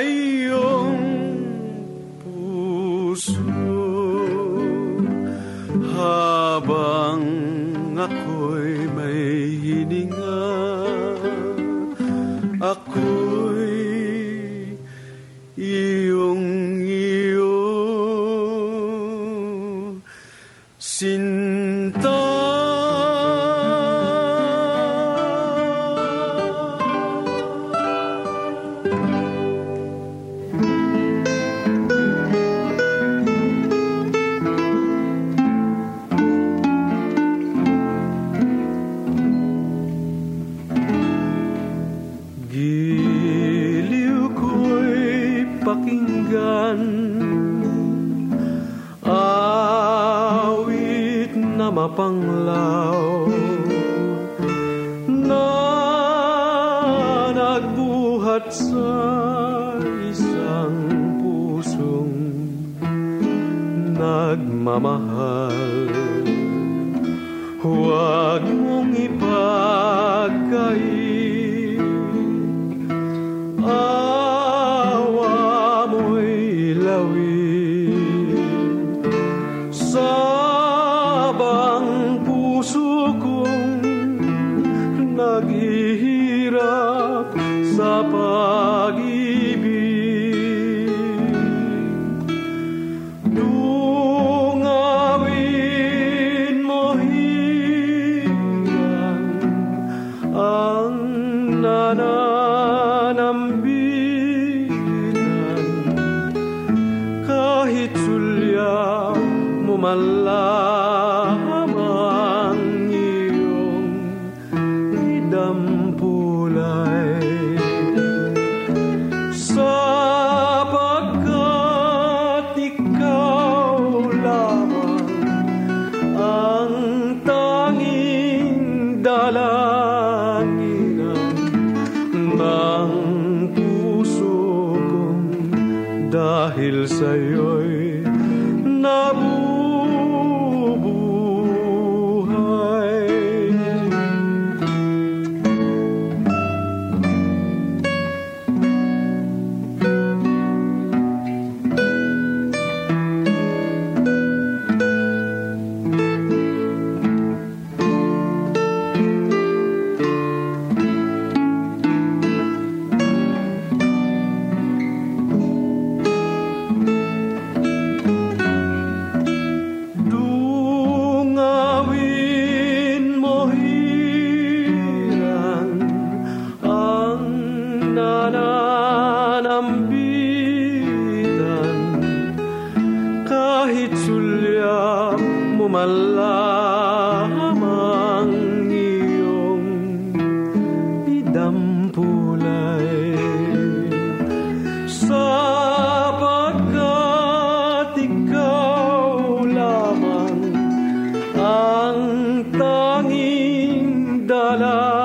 [101.90, 102.20] I know.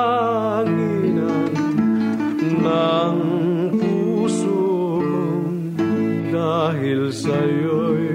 [0.06, 1.54] kahanginan
[2.62, 3.20] ng
[3.74, 5.74] puso kong
[6.30, 8.06] dahil sa'yo'y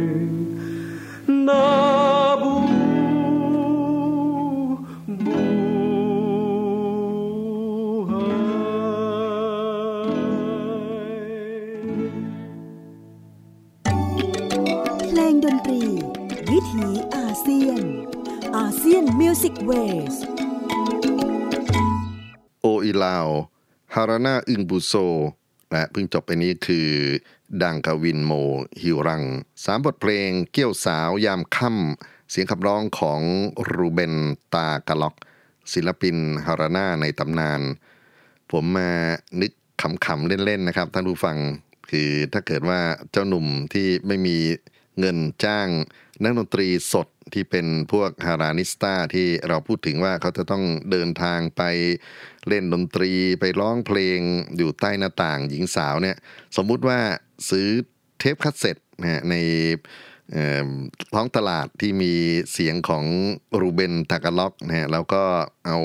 [19.41, 20.30] Music Waves.
[22.91, 24.93] ลงดนตรีวิถีอาวสิกเวสโออีลาวฮารานาอึงบูโซ
[25.71, 26.89] และเพิ่งจบไปนี้คือ
[27.63, 28.33] ดังกาวินโม
[28.83, 29.23] ฮิวรัง
[29.65, 33.21] สามบทเพลงเกี่ยวสาวยามค่ำเสียงขับร้องของ
[33.75, 34.15] รูเบน
[34.55, 35.15] ตากะล็อก
[35.73, 37.61] ศิลปินฮารานาในตำนาน
[38.51, 38.91] ผมมา
[39.41, 39.53] นึก
[40.07, 41.39] ขำๆเล่น ๆ นะครับ ท่านผู้ฟัง
[41.91, 44.37] คือถ้าเกิดว่าเจ้าหนุ่มที่ไม่มี
[44.99, 45.69] เงินจ้าง
[46.23, 51.63] นักดนตรีสด ที่เป็นพวกฮารานิสตาที่เราพูดถึงว่าเขาจะต้องเดินทางไป
[52.49, 54.19] เล่นดนตรีไปร้องเพลง
[54.57, 56.17] อยู่ใต้หน้าต่างหญิงสาวเนี่ย
[56.57, 56.99] สมมุติว่า
[57.51, 57.69] ซื้อ
[58.19, 59.35] เทปคัสเซ็ตนะใน
[61.15, 62.13] ท้องตลาดที่มี
[62.53, 63.05] เสียงของ
[63.61, 65.23] รูเบนตากาล็อกนะฮะแล้วก็
[65.67, 65.79] เอา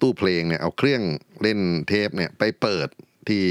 [0.00, 1.02] ตู้เพลงเนี่ยเอาเครื่อง
[1.42, 2.88] เล่นเทปเนี่ยไปเปิด
[3.28, 3.42] ที่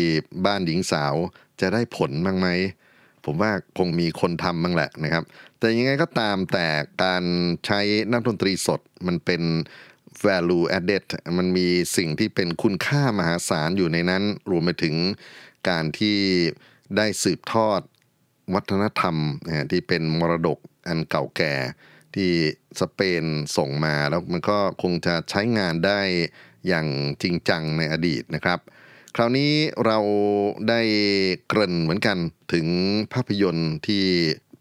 [0.45, 1.13] บ้านหญิงสาว
[1.62, 2.48] จะได้ผลบ้างไหม
[3.26, 5.24] ผมว่าคงมีคนทำบ้างแหละนะครับ
[5.65, 6.67] แต่ยังไงก็ตามแต่
[7.04, 7.23] การ
[7.65, 7.80] ใช้
[8.12, 9.41] นักดนตรีสดมันเป็น
[10.25, 11.06] value added
[11.38, 14.95] มันมีสิ่งที่เป็นคุณค่ามหาศาลอยู่ในนั้น รวมไปถึง
[15.69, 16.19] การที่
[16.97, 17.82] ได้สืบทอด
[18.54, 19.15] วัฒนธรรม
[19.71, 21.54] ที่เป็นมรดกอันเก่าแก่
[22.15, 22.32] ที่
[22.80, 23.25] สเปน
[23.58, 26.01] ส่งมาแล้วมันก็คงจะใช้งานได้
[26.67, 26.88] อย่าง
[27.21, 28.60] จริงจังในอดีตนะครับ
[29.15, 29.54] คราวนี้
[29.86, 29.99] เรา
[30.69, 30.82] ได้
[31.47, 32.17] เกริ่นเหมือนกัน
[32.54, 32.67] ถึง
[33.13, 34.06] ภาพยนตร์ที่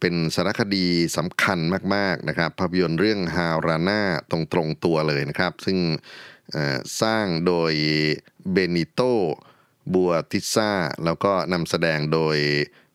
[0.07, 0.87] เป็นสารคดี
[1.17, 1.59] สำคัญ
[1.95, 5.79] มากๆนะครับภาพยนตร์เรื่องฮาวราน่าตรงตรงๆตัวเลยนะครับ ซึ่ง
[7.03, 7.73] สร้างโดย
[8.53, 9.01] เบนิโต
[9.95, 10.73] บัวติซ่า
[11.05, 12.37] แล้วก็นำแสดงโดย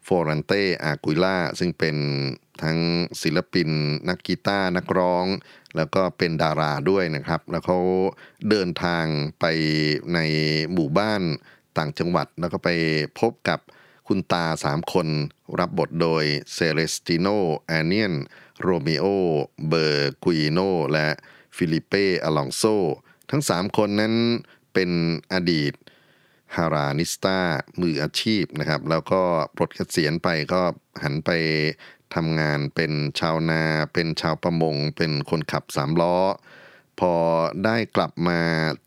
[0.03, 1.95] โฟรันเตอากุล่าซึ่งเป็น
[2.63, 2.77] ทั้ง
[3.21, 3.69] ศิลปิน
[4.09, 5.25] นักกีตาร์นักร้อง
[5.75, 7.79] แล้วก็เป็นดาราด้วยนะครับ แล้วเขา
[8.49, 9.05] เดินทาง
[9.39, 9.45] ไป
[10.13, 10.19] ใน
[10.73, 11.21] หมู่บ้าน
[11.77, 12.69] ต่างจังหวัด แล้วก็ไป
[13.19, 13.59] พบกับ
[14.11, 15.07] คุณตาสามคน
[15.59, 17.27] รับบทโดยเซเลสติโน
[17.67, 18.13] แอนเนียน
[18.61, 19.05] โรมิโอ
[19.67, 20.59] เบอร์กุยโน
[20.91, 21.07] และ
[21.55, 22.63] ฟิลิเป้อลองโซ
[23.31, 24.13] ทั้งสามคนนั้น
[24.73, 24.91] เป็น
[25.33, 25.73] อดีต
[26.55, 27.39] haranista
[27.81, 29.21] มืออาชีพนะครับ แล้วก็
[29.55, 30.61] ปลดเกษียณไปก็
[31.03, 31.29] หันไป
[32.15, 36.17] ทำงานเป็นชาวนา เป็นชาวประมง เป็นคนขับสามล้อ
[36.99, 37.13] พอ
[37.65, 38.39] ได้กลับมา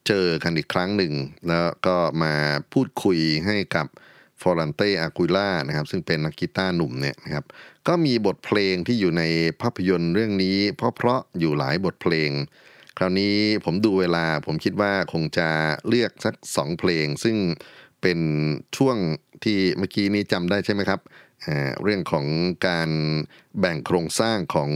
[0.07, 1.13] เจอกันอีกครั้งหนึ่ง
[1.49, 2.35] แล้วก็มา
[2.73, 3.87] พูดคุยให้กับ
[4.43, 7.45] ฟอรันเตอากุล่านะครับซึ่งเป็นนักกีตาร์หนุ่มเนี่ยนะครับ
[7.89, 9.23] ก็มีบทเพลงที่อยู่ใน
[9.61, 12.31] ภาพยนตร์เรื่องนี้ เพราะๆอยู่หลายบทเพลง
[12.99, 15.49] คราวนี้ผมดูเวลาผมคิดว่าคงจะ
[15.89, 17.37] เลือกสักสองเพลง ซึ่ง
[18.03, 18.19] เป็น
[18.77, 18.97] ช่วง
[19.45, 21.01] ที่เมื่อกี้นี้จำได้ใช่ไหมครับ
[21.83, 22.27] เรื่องของ
[22.69, 22.91] การ
[23.59, 24.71] แบ่งโครงสร้างของ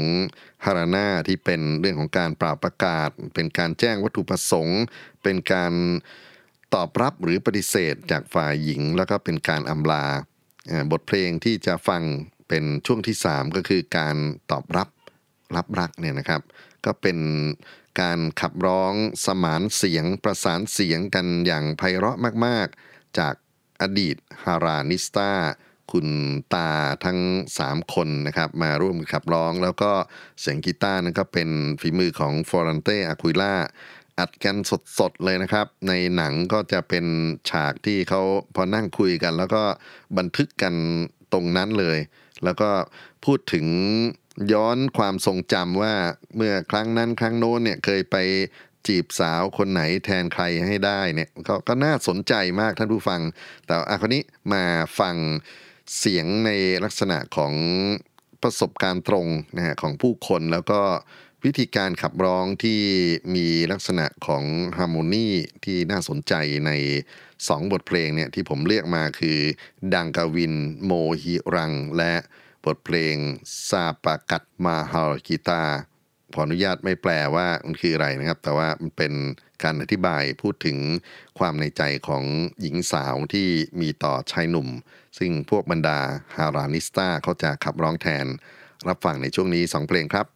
[0.65, 4.81] ฮาราน่าที่เป็นเรื่องของการปราบประกาศ เป็นการแจ้งวัตถุประสงค์
[5.23, 5.73] เป็นการ
[6.75, 10.05] ตอบรับหรือปฏิเสธจากฝ่ายหญิง แล้วก็เป็นการอำลา
[10.93, 12.03] บทเพลงที่จะฟัง
[12.49, 14.17] เป็นช่วงที่ 3 ก็คือการ
[14.51, 14.89] ตอบรับ
[15.57, 16.43] รับรักเนี่ยนะครับ
[16.85, 17.19] ก็เป็น
[18.01, 18.93] การขับร้อง
[19.25, 23.35] สมานเสียงประสานเสียงกันอย่างไพเราะมาก ๆ จาก
[23.83, 25.33] อดีตฮารานิสตา
[25.93, 26.09] คุณ
[26.55, 26.71] ตา
[27.05, 27.19] ทั้ง
[27.59, 29.93] 3 คนนะครับ มาร่วมขับร้อง แล้วก็
[30.41, 31.49] เสียงกีตาร์นั้นก็เป็น
[31.81, 33.55] ฝีมือของฟอรันเตอาคุยล่า
[34.19, 34.57] อัดกัน
[34.99, 37.05] สดๆเลยนะครับ ในหนังก็จะเป็น
[37.51, 38.23] ฉากที่เขา
[38.55, 39.63] พอนั่งคุยกัน แล้วก็
[40.19, 40.75] บันทึกกัน
[41.33, 41.99] ตรงนั้นเลย
[42.45, 42.71] แล้วก็
[43.25, 43.67] พูดถึง
[44.53, 45.95] ย้อนความทรงจำว่า
[46.37, 48.17] เมื่อครั้งนั้นครั้งโน้นเนี่ยเคยไป
[48.87, 53.21] จีบสาวคนไหนแทนใครให้ได้เนี่ยกก็น่าสนใจมากท่านผู้ฟัง
[53.67, 54.65] แต่อะคราวนี้มา
[55.01, 55.17] ฟัง
[55.99, 56.51] เสียงใน
[56.85, 57.55] ลักษณะของ
[58.43, 59.27] ประสบการณ์ตรง
[59.57, 60.81] นะฮะของผู้คนแล้วก็
[61.47, 62.81] วิธีการขับร้องที่
[63.35, 64.45] มีลักษณะของ
[64.79, 65.29] ฮาร์โมนี
[65.65, 66.35] ที่น่าสนใจ
[66.67, 66.71] ใน
[67.27, 69.39] 2 บทเพลงเนี่ยที่ผมเรียกมาคือ
[69.95, 70.93] Dungawin Mo
[71.23, 72.15] Hirang และ
[72.65, 73.17] บทเพลง
[73.69, 75.65] Sapagkat Mahal Kita
[76.35, 79.13] ขออนุญาตไม่แปลว่ามันคืออะไรนะครับ แต่ว่ามันเป็น
[79.63, 80.79] การอธิบายพูดถึง
[81.39, 82.25] ความในใจของ
[82.61, 83.49] หญิงสาวที่
[83.81, 84.69] มีต่อชายหนุ่ม
[85.19, 85.99] ซึ่งพวกบรรดา
[86.37, 88.27] haranista เขาจะขับร้องแทน
[88.89, 90.27] รับฟังในช่วงนี้ 2 เพลงครับ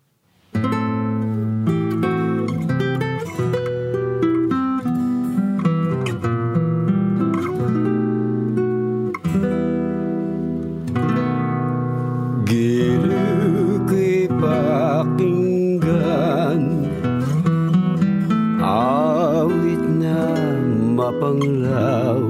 [21.20, 22.24] banglaw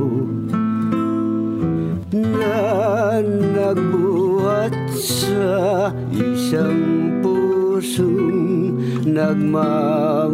[2.11, 8.75] Na nagbuhat sa isang pusong
[9.07, 10.27] nagmamahal.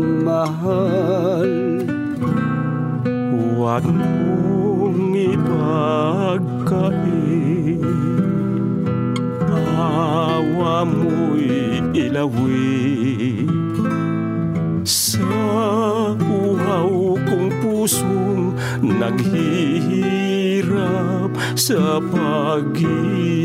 [3.36, 6.16] Huwag mong ipagkain
[9.52, 12.95] Awa mo'y ilawin
[22.01, 23.36] pagi.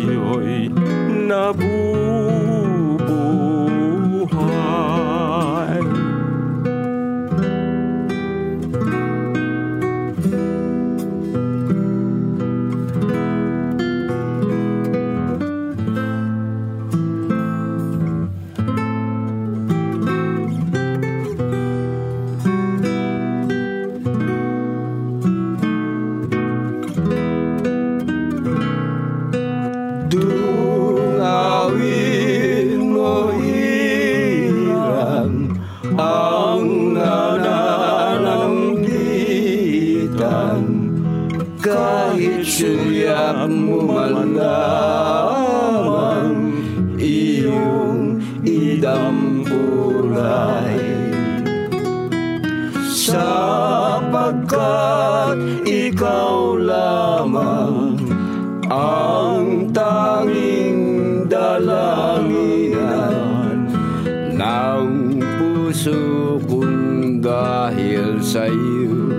[0.00, 0.21] свои.
[48.82, 50.74] Idampulay
[52.90, 54.42] sapagkat
[55.62, 57.94] ikaw lamang
[58.66, 60.82] ang tanging
[61.30, 62.74] dalanginan
[64.34, 69.14] ng puso kong dahil sa iyo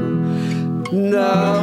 [0.91, 1.62] nabubuhay.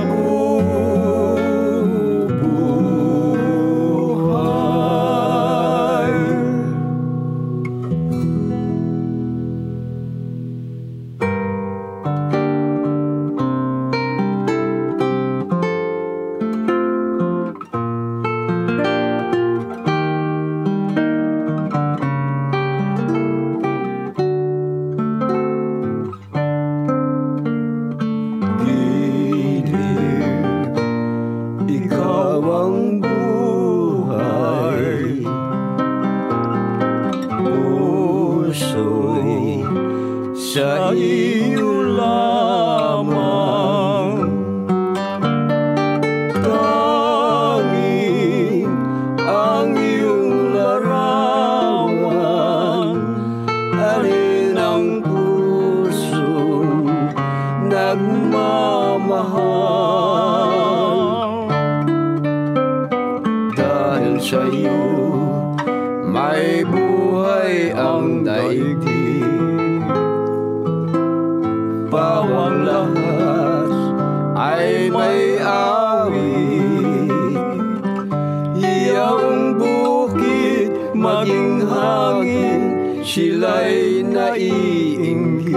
[81.91, 82.63] Hangin
[83.01, 85.57] Sila'y naiinggit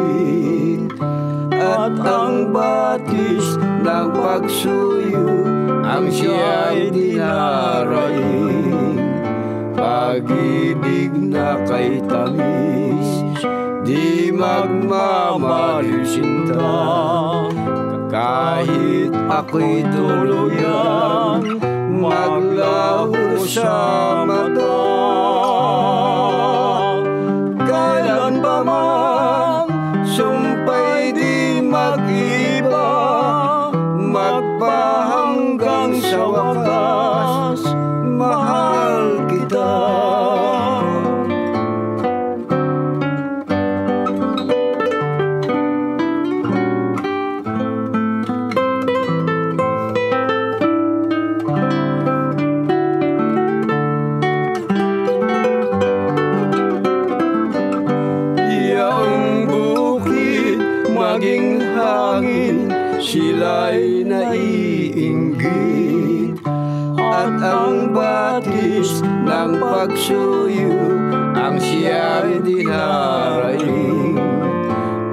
[1.53, 5.27] At ang batis ng pagsuyo
[5.83, 8.97] Ang siya'y dinaraing
[9.75, 13.09] Pag-ibig na kay tamis
[13.83, 16.79] Di magmamaliw sinta
[18.07, 21.59] Kahit ako'y tuluyang
[21.93, 24.82] Maglaho sa mata
[27.73, 29.02] Freiland bei
[70.03, 70.75] pagsuyo
[71.31, 74.19] ang siyang dinarating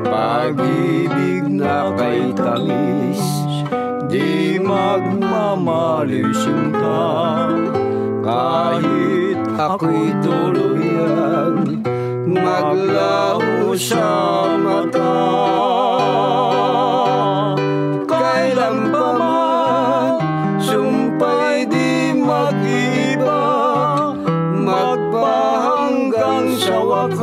[0.02, 3.22] Pag-ibig na kay tamis
[4.10, 7.06] Di magmamaliw sinta
[8.18, 11.86] Kahit ako'y tuluyan
[12.26, 14.10] Maglaho sa
[14.58, 15.79] mata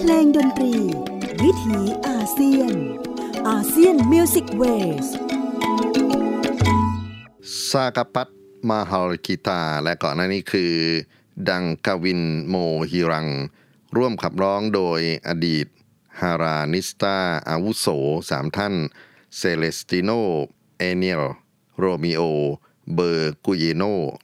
[0.00, 0.74] เพลงดนตรี
[1.42, 1.78] วิถี
[2.08, 2.74] อาเซียน
[3.48, 4.62] อาเซียนมิวสิกเว
[5.04, 5.06] ส
[7.70, 8.37] Sapagkat
[8.68, 10.72] Mahal Kita และก่อนหน้านี้คือ
[11.50, 12.54] Dungawin Mo
[12.90, 13.28] Hirang
[13.96, 15.66] ร่วมขับร้องโดยอดีต
[16.20, 17.86] haranista อาวุโส
[18.30, 18.74] สามท่าน
[19.36, 20.10] เซเลสติโน
[20.78, 21.24] เอเนียล
[21.78, 22.22] โรมิโอ
[22.94, 23.82] เบอร์กุยโน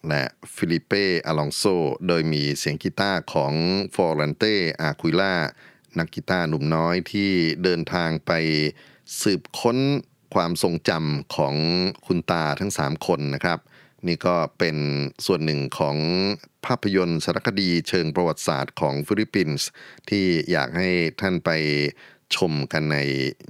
[0.09, 0.23] และ
[0.55, 1.63] ฟิลิเป้อลองโซ
[2.07, 3.53] โดยมีเสียงกีตาร์ของ
[3.95, 5.35] ฟลอรันเต้อากิลาร์
[5.99, 7.31] นักกีตาร์หนุ่มน้อยที่
[7.63, 8.33] เดินทางไป
[9.21, 9.79] สืบค้น
[10.35, 11.55] ความทรงจำของ
[12.07, 13.59] คุณตาทั้ง 3 คนนะครับ
[14.09, 14.77] นี่ก็เป็น
[15.27, 15.97] ส่วนหนึ่งของ
[16.67, 19.67] ภาพยนตร์สารคดีเชิงประวัติศาสตร์ของฟิลิปปินส์
[20.11, 20.91] ที่อยากให้
[21.21, 21.51] ท่านไป
[22.37, 22.99] ชมกันใน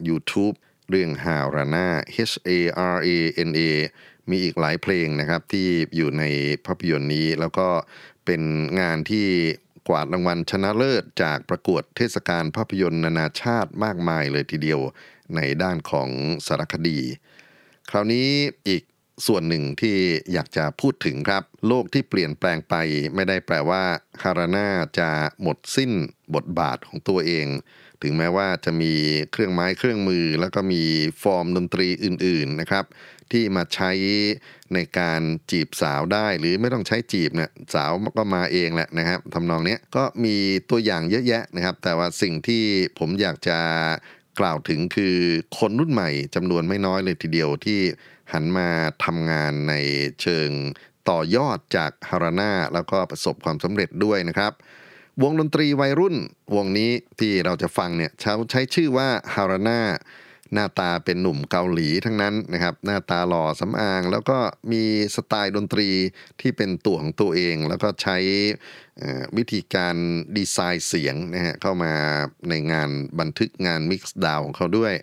[0.09, 0.55] YouTube
[0.91, 1.87] เรื่อง Harana
[2.31, 2.51] H A
[2.95, 3.09] R A
[3.49, 3.61] N A
[4.31, 6.25] มีอีกหลายเพลงนะครับที่อยู่ใน
[6.67, 7.69] ภาพยนตร์นี้ แล้วก็
[8.25, 8.43] เป็น
[8.81, 9.27] งานที่
[9.89, 14.81] กวาดรางวัลชนะเลิศจากประกวดเทศกาลภาพยนตร์นานาชาติมากมายเลยทีเดียว
[15.37, 16.09] ในด้านของ
[16.47, 16.99] สารคดี
[17.91, 18.29] คราวนี้
[18.69, 18.83] อีก
[19.27, 19.97] ส่วนหนึ่งที่
[20.33, 22.75] อยากจะพูดถึงครับ โลกที่เปลี่ยนแปลงไป
[23.15, 23.83] ไม่ได้แปลว่า
[24.23, 25.11] คาราน่าจะ
[25.43, 25.93] หมดสิ้น
[26.35, 27.47] บทบาทของตัวเอง
[28.03, 28.93] ถึงแม้ว่าจะมี
[29.33, 30.83] เครื่องไม้เครื่องมือ แล้วก็มี
[31.23, 32.85] ฟอร์มดนตรีอื่นๆนะครับ
[33.33, 33.91] ที่มาใช้
[34.75, 40.37] ในการจีบสาวได้หรือไม่ต้องใช้จีบเนี่ยสาวก็มาเองแหละนะครับทำนองนี้ก็มี
[40.71, 42.63] ตัวอย่างเยอะแยะนะครับ แต่ว่าสิ่งที่
[42.99, 43.59] ผมอยากจะ
[44.41, 45.17] กล่าวถึงคือ
[45.59, 47.81] คนรุ่นใหม่จำนวนไม่น้อยเลยทีเดียวที่
[48.33, 48.69] หันมา
[49.05, 49.75] ทำงานใน
[50.23, 50.51] เชิง
[51.11, 54.53] ต่อยอดจากฮาราน่าแล้วก็ประสบความสำเร็จด้วยนะครับ
[55.23, 56.17] วงดนตรีวัยรุ่น
[56.57, 59.81] วงนี้ที่เราจะฟังเนี่ยเขาใช้ชื่อว่าฮาราน่า
[60.53, 64.39] หน้าตาเป็นหนุ่มเกาหลีทั้งนั้นนะครับ หน้าตาหล่อสำอาง แล้วก็
[64.73, 64.83] มี
[65.17, 65.89] สไตล์ดนตรี
[66.41, 68.17] ที่เป็นตัวของตัวเอง แล้วก็ใช้
[69.37, 69.97] วิธีการ
[70.37, 71.93] ดีไซน์เสียงนะฮะเข้ามา
[72.49, 74.95] ในงานบันทึกงานมิกซ์ดาวของเขาด้วย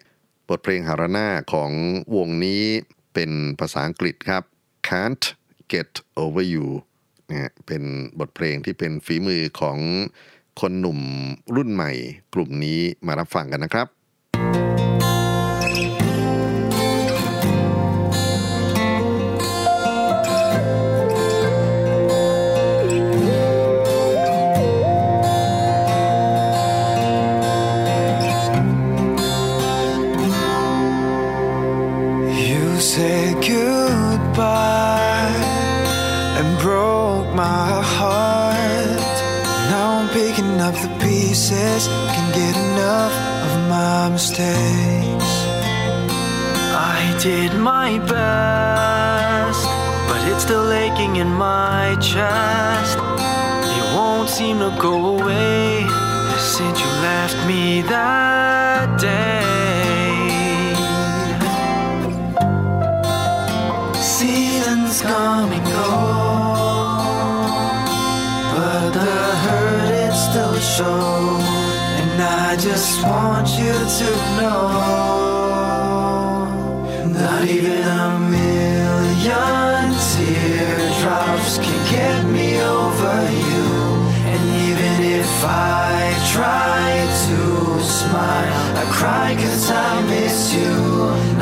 [0.50, 1.72] บทเพลงฮาราน่าของ
[2.16, 2.66] วงนี้
[3.14, 4.44] เป็นภาษาอังกฤษครับ
[4.88, 5.26] Can't
[5.72, 5.92] Get
[6.22, 6.68] Over You
[7.30, 7.84] นะเป็น
[8.20, 9.78] บทเพลงที่เป็นฝีมือของ
[10.62, 11.00] คนหนุ่ม
[11.56, 11.92] รุ่นใหม่
[12.34, 13.88] กลุ่มนี้มารับฟังกันนะครับ
[41.32, 43.16] pieces, can't get enough
[43.48, 45.32] of my mistakes.
[46.98, 49.66] I did my best,
[50.10, 52.98] but it's still aching in my chest.
[53.78, 55.88] It won't seem to go away
[56.54, 59.42] since you left me that day.
[64.18, 65.50] Seasons come
[70.78, 71.44] shows.
[72.02, 74.68] And I just want you to know,
[77.20, 83.18] not even a million teardrops can get me over
[83.48, 83.68] you.
[84.32, 86.88] And even if I try
[87.26, 87.40] to
[88.00, 90.74] smile, I cry cause I miss you.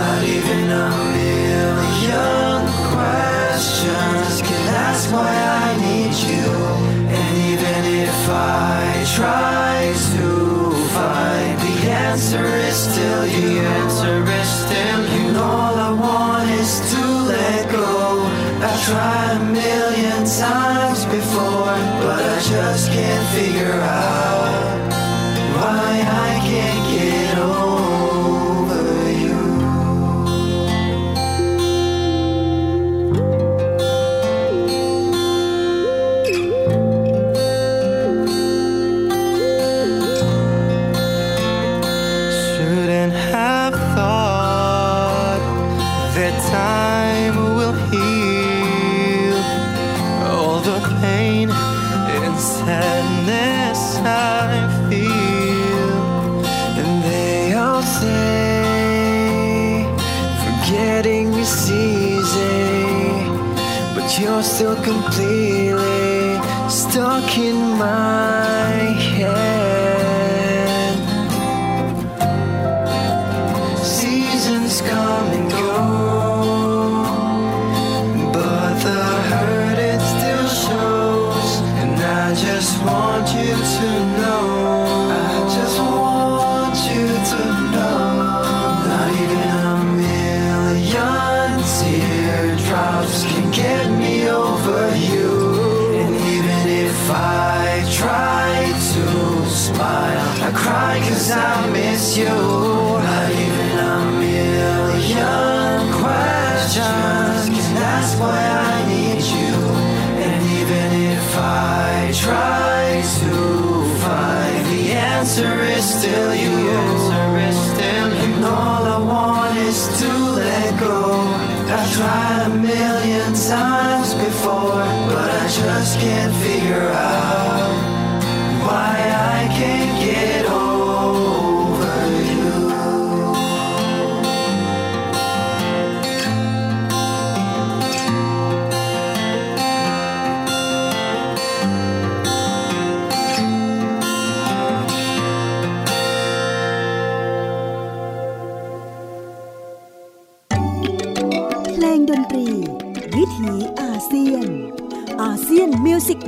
[0.02, 2.60] Not even a million
[2.94, 5.34] questions can ask why
[5.66, 5.69] I
[9.20, 13.42] I try to find the answer is still you.
[13.42, 15.28] The answer is still you.
[15.28, 18.24] And all I want is to let go.
[18.64, 24.39] I've tried a million times before, but I just can't figure out
[64.42, 65.39] still complete.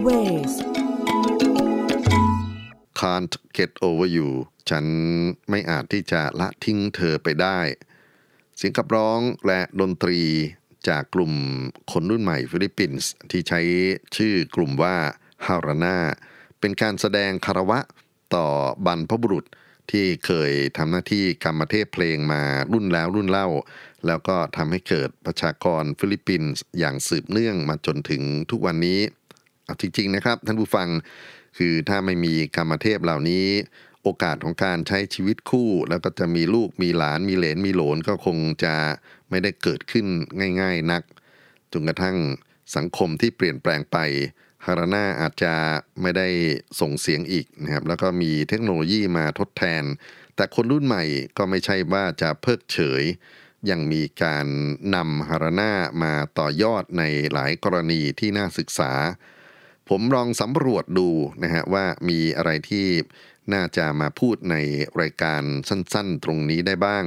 [0.01, 0.53] Music Waves
[2.99, 4.30] Can't get over you
[4.70, 4.86] ฉัน
[5.49, 7.60] ไม่อาจที่จะละทิ้งเธอไปได้
[8.58, 10.20] เสียงขับร้องและดนตรี
[10.88, 11.34] จากกลุ่ม
[11.91, 13.62] คนรุ่นใหม่ฟิลิปปินส์ที่ใช้
[14.18, 14.95] ชื่อกลุ่มว่า
[15.45, 15.97] ฮารานา
[16.60, 17.80] เป็นการแสดงคารวะ
[18.36, 18.47] ต่อ
[18.86, 19.45] บรรพบุรุษ
[19.91, 22.41] ที่เคยทำหน้าที่กามเทพเพลงมา
[22.72, 23.47] รุ่นแล้วรุ่นเล่า
[24.06, 28.22] แล้วก็ทำให้เกิดประชากรฟิลิปปินส์อย่างสืบเนื่องมาจนถึง
[28.52, 28.99] ทุกวันนี้
[29.72, 30.88] เอาจริง ๆ นะครับ ท่านผู้ฟัง
[31.57, 33.45] คือถ้าไม่มีกรรมเทพเหล่านี้
[34.03, 38.76] โอกาสของการใช้ชีวิตคู่ แล้วก็จะมีลูกมีหลานมีเหลนมีโหลนก็คงจะ
[39.30, 40.05] ไม่ได้เกิดขึ้น
[40.61, 41.03] ง่าย ๆนัก
[41.72, 42.17] จนกระทั่ง
[42.76, 43.97] สังคมที่เปลี่ยนแปลงไป
[44.65, 45.53] ฮาราน่าอาจจะ
[46.01, 46.28] ไม่ได้
[46.80, 49.84] ส่งเสียงอีกนะครับแล้วก็มีเทคโนโลยีมาทดแทน
[50.36, 51.03] แต่คนรุ่นใหม่
[51.38, 53.03] ก็ไม่ใช่ว่าจะเพิกเฉย
[53.69, 54.47] ยังมีการ
[54.95, 55.72] นำฮาราน่า
[56.03, 57.03] มาต่อยอดใน
[57.34, 58.91] หลายกรณีที่น่าศึกษา
[59.93, 61.09] ผมลองสำรวจดู
[61.43, 62.87] นะฮะว่ามีอะไรที่
[63.53, 64.55] น่าจะมาพูดใน
[65.01, 67.05] รายการสั้นๆ ตรงนี้ได้บ้าง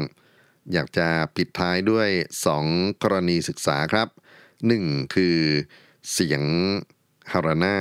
[0.72, 2.08] อยากจะปิดท้ายด้วย
[2.56, 4.08] 2 กรณีศึกษาครับ
[4.62, 5.14] 1.
[5.14, 5.38] คือ
[6.12, 6.42] เสียง
[7.32, 7.78] ฮารนา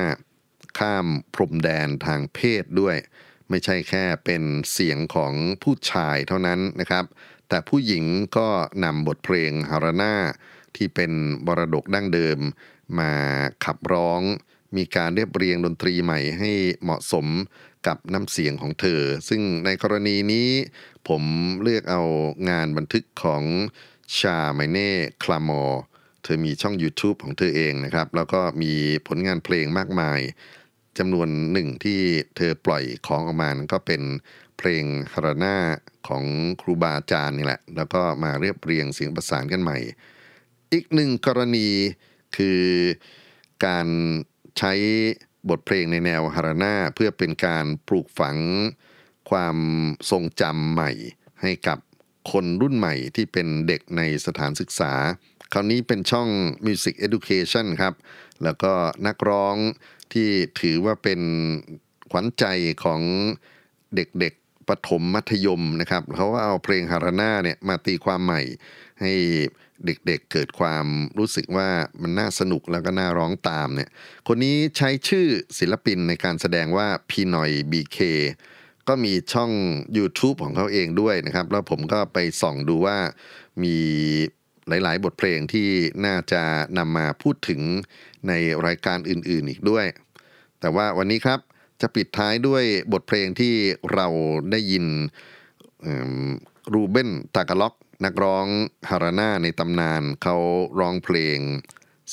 [0.80, 2.98] ข้ามพรมแดนทางเพศด้วย
[3.50, 5.34] ไม่ใช่แค่เป็นเสียงของ
[5.64, 7.06] ผู้ชายเท่านั้นนะครับ
[7.50, 8.06] แต่ผู้หญิง
[8.38, 8.48] ก็
[8.84, 10.16] นำบทเพลงฮารนา
[10.76, 11.12] ที่เป็น
[11.48, 12.40] บรดกดั้งเดิม
[13.00, 13.12] มา
[13.66, 14.24] ขับร้อง
[14.78, 16.52] มีการเรียบเรียงดนตรีใหม่ให้
[16.84, 17.28] เหมาะสม
[17.88, 20.50] กับน้ำเสียงของเธอ ซึ่งในกรณีนี้
[21.08, 21.24] ผม
[21.62, 22.04] เลือกเอา
[22.50, 23.44] งานบันทึกของ
[24.20, 24.92] ชาไมเน่
[25.24, 25.82] คลามอร์
[26.24, 28.74] เธอมีช่อง YouTube ของเธอเองนะครับ แล้วก็มี
[29.08, 30.20] ผลงานเพลงมากมาย
[30.98, 32.00] จำนวนหนึ่งที่
[32.38, 34.02] เธอปล่อยของออกมานั้นก็เป็น
[34.58, 35.58] เพลงฮาราน่า
[36.08, 36.24] ของ
[36.62, 39.78] ครูบาอาจารย์นี่แหละ แล้วก็มาเรียบเรียงเสียงประสานกันใหม่
[40.72, 41.68] อีกหนึ่งกรณี
[42.38, 42.62] คือ
[43.66, 43.88] การ
[44.60, 44.74] ใช้
[45.50, 48.38] บทเพลงในแนวฮาราน่าเพื่อเป็นการปลูกฝัง
[49.30, 49.58] ความ
[50.12, 50.92] ทรงจำใหม่
[51.42, 51.80] ให้กับ
[52.32, 54.94] คนรุ่นใหม่ที่เป็นเด็กในสถานศึกษา
[55.54, 56.30] คราวนี้เป็นช่อง
[56.66, 57.94] Music Education ครับ
[58.44, 58.74] แล้วก็
[59.08, 59.56] นักร้อง
[60.14, 60.30] ที่
[60.62, 61.22] ถือว่าเป็น
[62.12, 62.46] ขวัญใจ
[62.84, 63.02] ของ
[63.96, 68.42] เด็กๆ ประถมมัธยมนะครับเขาก็เอาเพลงฮาราน่าเนี่ยมาตีความใหม่
[69.02, 69.14] ให้
[69.86, 70.86] เด็กๆเเกิดความ
[71.18, 71.70] รู้สึกว่า
[72.02, 73.90] มันน่าสนุกแล้วก็น่าร้องตามเนี่ย
[74.28, 75.28] คนนี้ใช้ชื่อ
[75.60, 77.98] ศิลปินในการแสดงว่าพีหน่อยบีเค
[78.88, 79.52] ก็มีช่อง
[79.98, 82.98] YouTube ของเขาเองด้วยนะครับ แล้วผมก็ไปส่องดูว่า
[83.64, 83.76] มี
[84.68, 85.70] หลาย ๆ บทเพลงที่
[86.06, 86.44] น่าจะ
[86.78, 87.62] นำมาพูดถึง
[88.28, 88.34] ใน
[88.66, 89.86] รายการอื่น ๆ อีกด้วย
[90.60, 91.40] แต่ว่าวันนี้ครับ
[91.82, 92.64] จะปิดท้ายด้วย
[92.94, 93.54] บทเพลงที่
[93.94, 94.08] เรา
[94.52, 94.86] ได้ยิน
[96.74, 97.74] รูเบนตากาล็อก
[98.06, 98.46] นักร้อง
[98.90, 100.38] ฮาราน่าในตำนานเขา
[100.80, 101.40] ร้องเพลง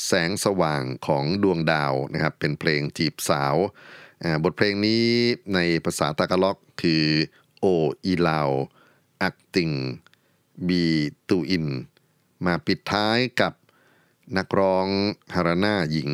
[0.06, 3.56] แสงสว่างของดวงดาวนะครับ เป็นเพลงจีบสาว
[4.44, 5.06] บทเพลงนี้
[5.54, 7.04] ในภาษาตากาล็อกคือ
[7.60, 7.66] โอ
[8.04, 8.50] อีลาว
[9.22, 9.70] อักติง
[10.68, 10.84] บี
[11.28, 11.66] ตูอิน
[12.44, 13.52] มาปิดท้ายกับ
[14.36, 14.86] นักร้อง
[15.34, 16.10] ฮาราน่าหญิง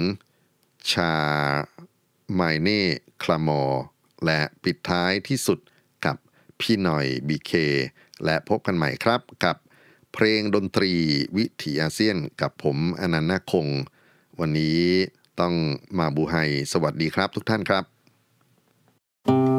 [0.91, 1.15] ชา
[2.35, 2.85] ไมเน่
[3.23, 3.63] คลามอ
[4.25, 5.59] และปิดท้ายที่สุด
[6.07, 6.17] กับ
[6.61, 7.53] พี่หน่อยบีเค
[8.25, 9.57] และพบกันใหม่ครับกับ
[10.13, 10.93] เพลงดนตรี
[11.37, 13.67] วิถีอาเซียนกับผมอนันต์นาคง
[14.41, 14.81] วันนี้
[15.41, 15.55] ต้อง
[15.99, 16.35] มาบูไฮ
[16.73, 17.85] สวัสดีครับทุกท่านครับ
[19.27, 19.56] thank you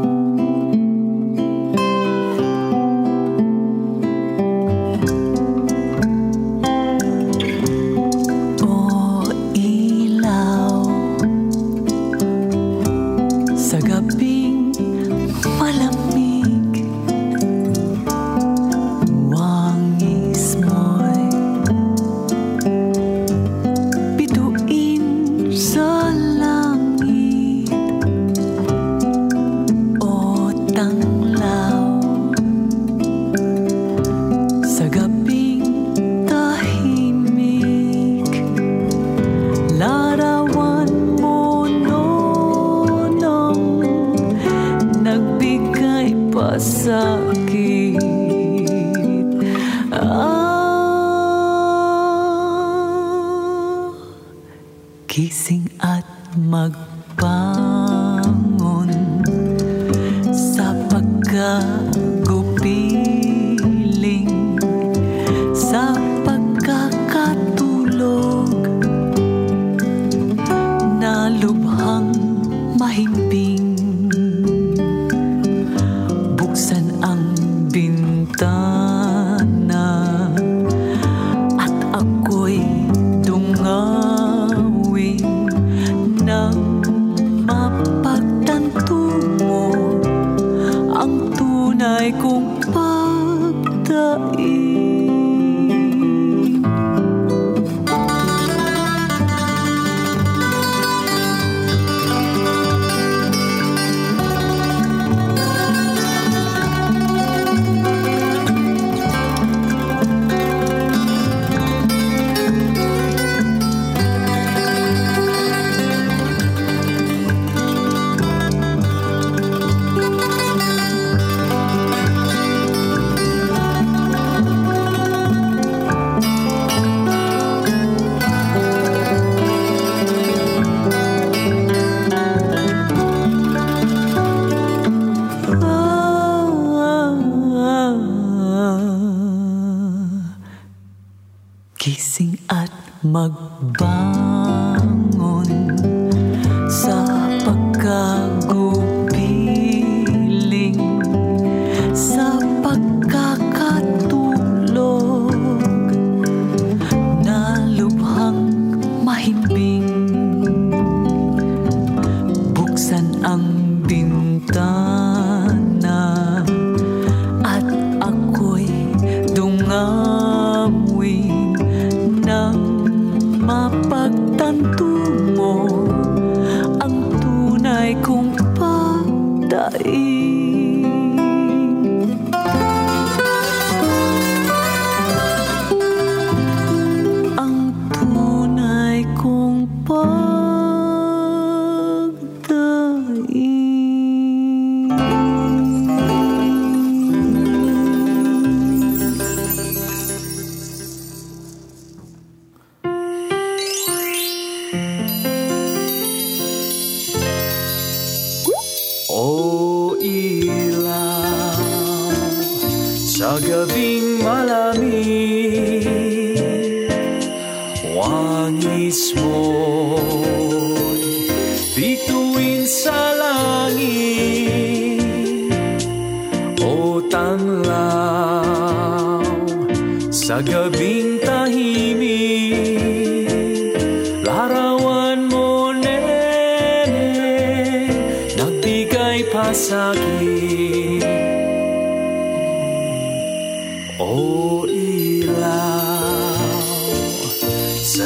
[141.88, 142.68] Gising at
[143.00, 144.37] magbang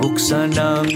[0.00, 0.88] buksan ang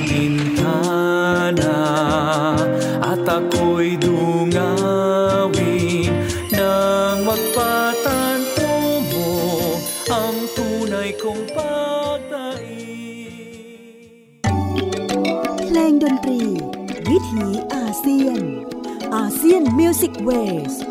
[19.91, 20.90] Music Waves.